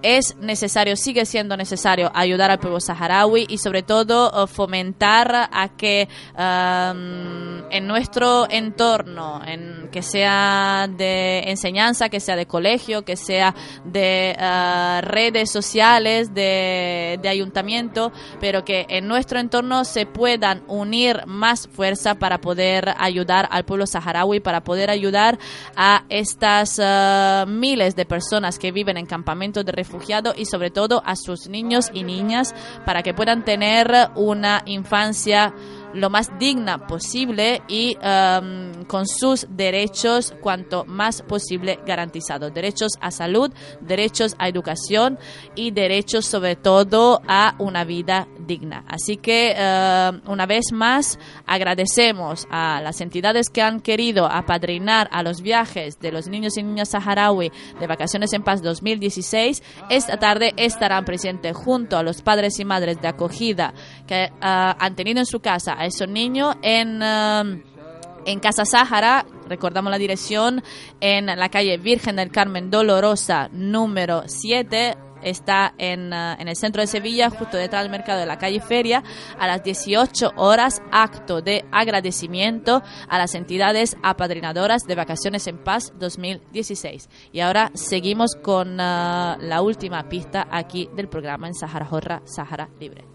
es 0.04 0.36
necesario, 0.36 0.96
sigue 0.96 1.24
siendo 1.24 1.56
necesario 1.56 2.12
ayudar 2.14 2.50
al 2.50 2.58
pueblo 2.58 2.78
saharaui 2.78 3.46
y 3.48 3.56
sobre 3.56 3.82
todo 3.82 4.44
eh, 4.44 4.46
fomentar 4.46 5.48
a 5.50 5.70
que 5.76 6.08
en 6.36 7.86
nuestro 7.86 8.46
entorno, 8.50 9.40
en, 9.46 9.88
que 9.90 10.02
sea 10.02 10.88
de 10.94 11.44
enseñanza, 11.46 12.10
que 12.10 12.20
sea 12.20 12.36
de 12.36 12.46
colegio, 12.46 13.02
que 13.04 13.16
sea 13.16 13.54
de 13.84 14.36
uh, 14.38 15.00
redes 15.00 15.50
sociales, 15.50 16.34
de, 16.34 17.18
de 17.22 17.28
ayuntamiento, 17.28 18.12
pero 18.40 18.64
que 18.64 18.84
en 18.90 19.08
nuestro 19.08 19.38
entorno 19.38 19.84
se 19.84 20.04
puedan 20.04 20.64
unir 20.68 21.26
más 21.26 21.66
fuerza 21.66 22.16
para 22.16 22.42
poder 22.42 22.94
ayudar 22.98 23.48
al 23.50 23.64
pueblo 23.64 23.86
saharaui, 23.86 24.40
para 24.40 24.62
poder 24.62 24.90
ayudar 24.90 25.38
a 25.76 26.04
estas 26.10 26.78
uh, 26.78 27.48
miles 27.48 27.96
de 27.96 28.04
personas 28.04 28.58
que 28.58 28.70
viven 28.70 28.98
en 28.98 29.06
campamentos 29.06 29.64
de 29.64 29.72
refugiados 29.72 29.93
y 30.36 30.46
sobre 30.46 30.70
todo 30.70 31.02
a 31.04 31.16
sus 31.16 31.48
niños 31.48 31.90
y 31.92 32.02
niñas 32.02 32.54
para 32.84 33.02
que 33.02 33.14
puedan 33.14 33.44
tener 33.44 34.10
una 34.14 34.62
infancia 34.66 35.54
lo 35.94 36.10
más 36.10 36.38
digna 36.38 36.86
posible 36.86 37.62
y 37.68 37.96
um, 37.96 38.84
con 38.84 39.06
sus 39.06 39.46
derechos 39.50 40.34
cuanto 40.40 40.84
más 40.84 41.22
posible 41.22 41.78
garantizados. 41.86 42.52
Derechos 42.52 42.92
a 43.00 43.10
salud, 43.10 43.52
derechos 43.80 44.34
a 44.38 44.48
educación 44.48 45.18
y 45.54 45.70
derechos 45.70 46.26
sobre 46.26 46.56
todo 46.56 47.22
a 47.28 47.54
una 47.58 47.84
vida 47.84 48.28
digna. 48.46 48.84
Así 48.88 49.16
que 49.16 49.54
uh, 49.54 50.30
una 50.30 50.46
vez 50.46 50.72
más 50.72 51.18
agradecemos 51.46 52.46
a 52.50 52.80
las 52.82 53.00
entidades 53.00 53.48
que 53.48 53.62
han 53.62 53.80
querido 53.80 54.26
apadrinar 54.26 55.08
a 55.12 55.22
los 55.22 55.40
viajes 55.40 56.00
de 56.00 56.12
los 56.12 56.28
niños 56.28 56.56
y 56.56 56.62
niñas 56.62 56.90
saharaui 56.90 57.52
de 57.78 57.86
Vacaciones 57.86 58.32
en 58.32 58.42
Paz 58.42 58.62
2016. 58.62 59.62
Esta 59.90 60.18
tarde 60.18 60.52
estarán 60.56 61.04
presentes 61.04 61.56
junto 61.56 61.96
a 61.96 62.02
los 62.02 62.22
padres 62.22 62.58
y 62.58 62.64
madres 62.64 63.00
de 63.00 63.08
acogida 63.08 63.74
que 64.06 64.30
uh, 64.32 64.36
han 64.40 64.96
tenido 64.96 65.20
en 65.20 65.26
su 65.26 65.40
casa 65.40 65.83
a 65.84 65.86
esos 65.86 66.08
niños 66.08 66.56
en... 66.62 67.02
Um, 67.02 67.62
en 68.26 68.40
Casa 68.40 68.64
Sáhara, 68.64 69.26
recordamos 69.50 69.90
la 69.90 69.98
dirección, 69.98 70.62
en 70.98 71.26
la 71.26 71.50
calle 71.50 71.76
Virgen 71.76 72.16
del 72.16 72.30
Carmen 72.30 72.70
Dolorosa, 72.70 73.50
número 73.52 74.22
7, 74.24 74.96
está 75.22 75.74
en, 75.76 76.10
uh, 76.10 76.32
en, 76.38 76.48
el 76.48 76.56
centro 76.56 76.80
de 76.80 76.86
Sevilla, 76.86 77.28
justo 77.28 77.58
detrás 77.58 77.82
del 77.82 77.90
mercado 77.90 78.20
de 78.20 78.26
la 78.26 78.38
calle 78.38 78.60
Feria, 78.60 79.02
a 79.38 79.46
las 79.46 79.62
18 79.62 80.32
horas, 80.36 80.80
acto 80.90 81.42
de 81.42 81.66
agradecimiento 81.70 82.82
a 83.10 83.18
las 83.18 83.34
entidades 83.34 83.94
apadrinadoras 84.02 84.84
de 84.84 84.94
Vacaciones 84.94 85.46
en 85.46 85.58
Paz 85.58 85.92
2016. 85.98 87.10
Y 87.30 87.40
ahora 87.40 87.72
seguimos 87.74 88.36
con 88.36 88.74
uh, 88.74 89.36
la 89.38 89.60
última 89.62 90.08
pista 90.08 90.46
aquí 90.50 90.88
del 90.96 91.08
programa 91.08 91.46
en 91.48 91.54
Sahara 91.54 91.84
Jorra, 91.84 92.22
Sahara 92.24 92.70
Libre. 92.80 93.13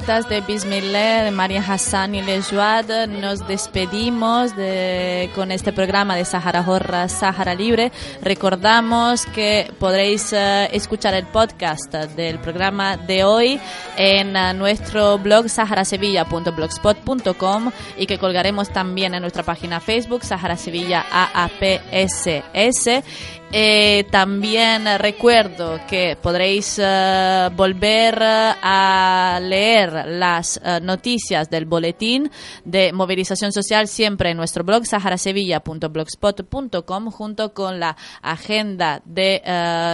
Notas 0.00 0.28
de 0.28 0.40
Bismillah, 0.42 1.24
de 1.24 1.32
María 1.32 1.64
Hassan 1.66 2.14
y 2.14 2.22
Lejuad, 2.22 3.08
nos 3.08 3.48
despedimos 3.48 4.54
de, 4.54 5.28
con 5.34 5.50
este 5.50 5.72
programa 5.72 6.14
de 6.14 6.24
Sahara 6.24 6.64
Horra, 6.64 7.08
Sahara 7.08 7.56
Libre. 7.56 7.90
Recordamos 8.22 9.26
que 9.26 9.72
podréis 9.80 10.32
eh, 10.32 10.68
escuchar 10.72 11.14
el 11.14 11.26
podcast 11.26 11.92
del 11.92 12.38
programa 12.38 12.96
de 12.96 13.24
hoy 13.24 13.58
en 13.96 14.36
eh, 14.36 14.54
nuestro 14.54 15.18
blog 15.18 15.48
saharasevilla.blogspot.com 15.48 17.72
y 17.96 18.06
que 18.06 18.18
colgaremos 18.18 18.70
también 18.70 19.14
en 19.14 19.22
nuestra 19.22 19.42
página 19.42 19.80
Facebook 19.80 20.22
Sahara 20.22 20.56
Sevilla 20.56 21.06
AAPSS 21.10 23.02
eh, 23.50 24.04
también 24.10 24.84
recuerdo 24.98 25.80
que 25.88 26.18
podréis 26.20 26.78
eh, 26.78 27.48
volver 27.56 28.18
eh, 28.20 28.52
a 28.62 29.40
leer 29.42 30.04
las 30.06 30.60
noticias 30.82 31.48
del 31.48 31.64
boletín 31.64 32.30
de 32.66 32.92
movilización 32.92 33.50
social 33.52 33.88
siempre 33.88 34.32
en 34.32 34.36
nuestro 34.36 34.64
blog 34.64 34.84
saharasevilla.blogspot.com 34.84 37.10
junto 37.10 37.54
con 37.54 37.80
la 37.80 37.96
agenda 38.20 39.00
de 39.06 39.40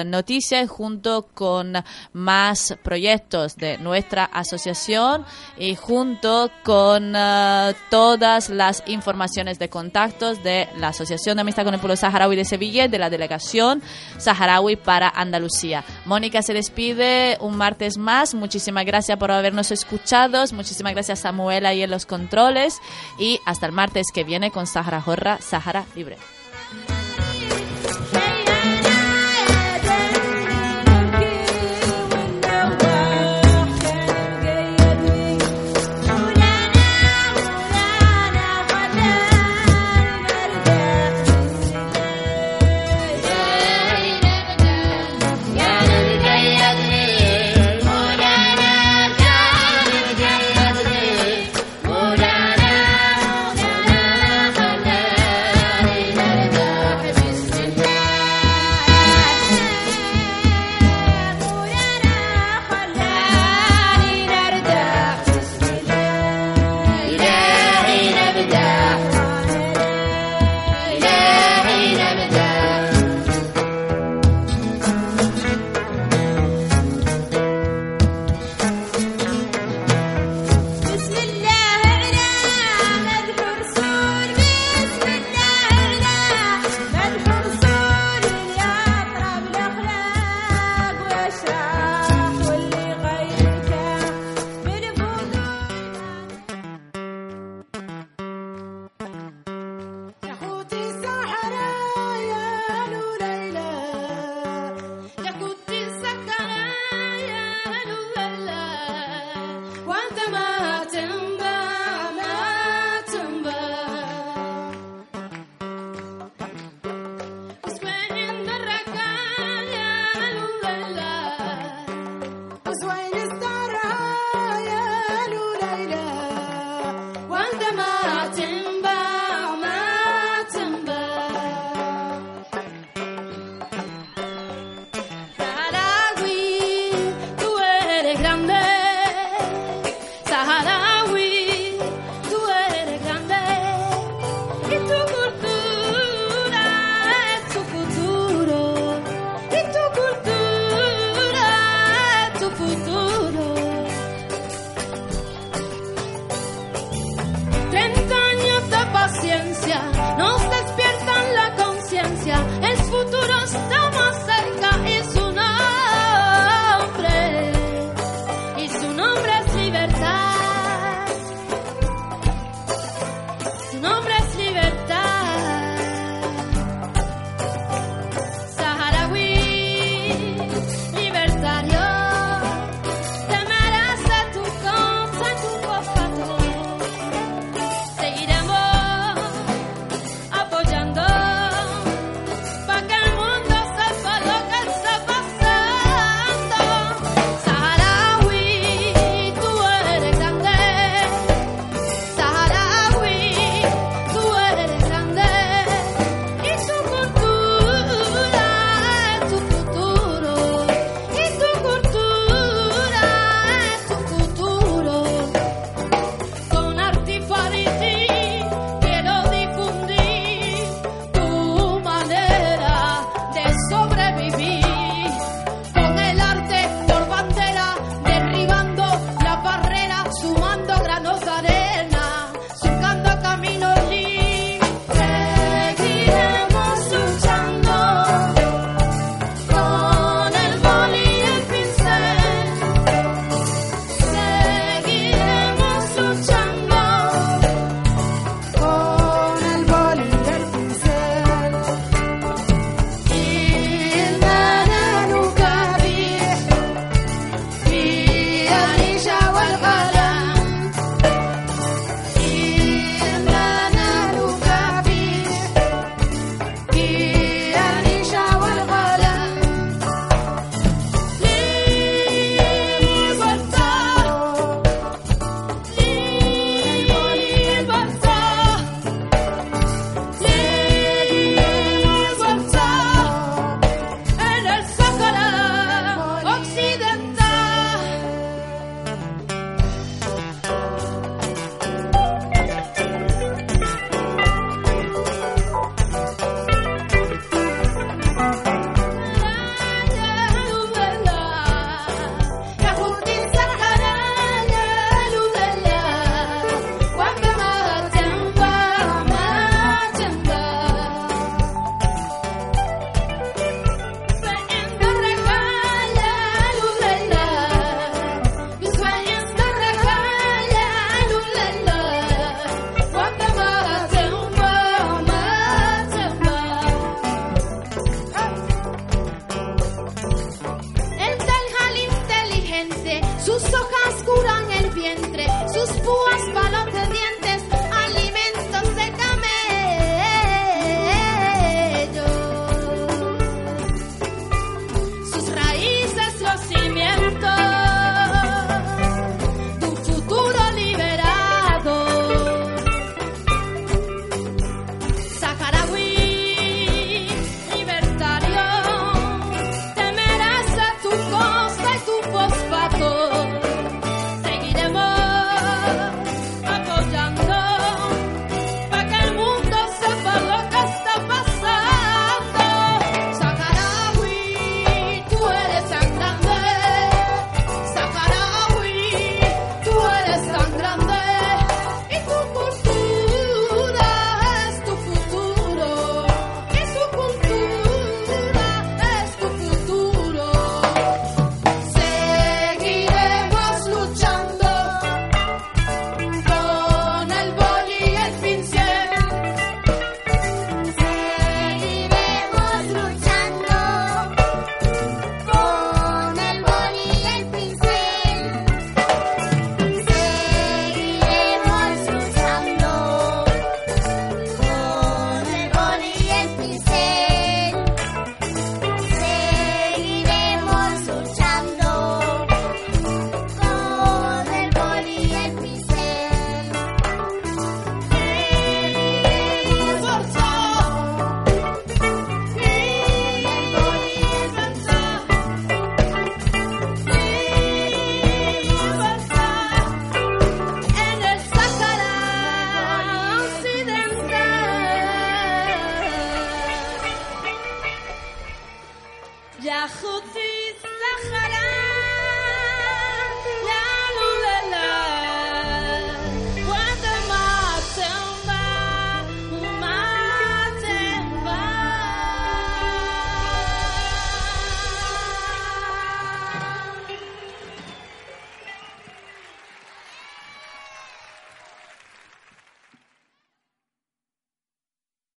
noticias 0.07 0.69
junto 0.69 1.29
con 1.33 1.75
más 2.13 2.77
proyectos 2.83 3.55
de 3.57 3.79
nuestra 3.79 4.25
asociación 4.25 5.25
y 5.59 5.77
junto 5.77 6.51
con 6.65 7.13
todas 7.89 8.51
las 8.51 8.83
informaciones 8.87 9.61
de 9.61 9.69
contactos 9.69 10.43
de 10.43 10.69
la 10.77 10.89
Asociación 10.89 11.37
de 11.37 11.43
Amistad 11.43 11.63
con 11.65 11.75
el 11.75 11.81
Pueblo 11.81 11.95
Saharaui 11.95 12.35
de 12.35 12.45
Sevilla 12.45 12.87
y 12.87 12.89
de 12.89 12.99
la 12.99 13.11
delegación 13.11 13.44
saharaui 14.19 14.77
para 14.77 15.09
Andalucía. 15.09 15.85
Mónica 16.05 16.43
se 16.43 16.55
despide 16.55 17.37
un 17.41 17.57
martes 17.57 17.99
más. 17.99 18.35
Muchísimas 18.35 18.85
gracias 18.85 19.19
por 19.19 19.31
habernos 19.31 19.71
escuchado. 19.71 20.45
Muchísimas 20.53 20.95
gracias 20.95 21.21
Samuel 21.21 21.67
ahí 21.67 21.83
en 21.83 21.91
los 21.91 22.07
controles. 22.07 22.79
Y 23.19 23.39
hasta 23.47 23.67
el 23.67 23.73
martes 23.73 24.09
que 24.13 24.25
viene 24.25 24.51
con 24.51 24.67
Sahara 24.67 25.01
Jorra, 25.01 25.39
Sahara 25.41 25.85
Libre. 25.95 26.17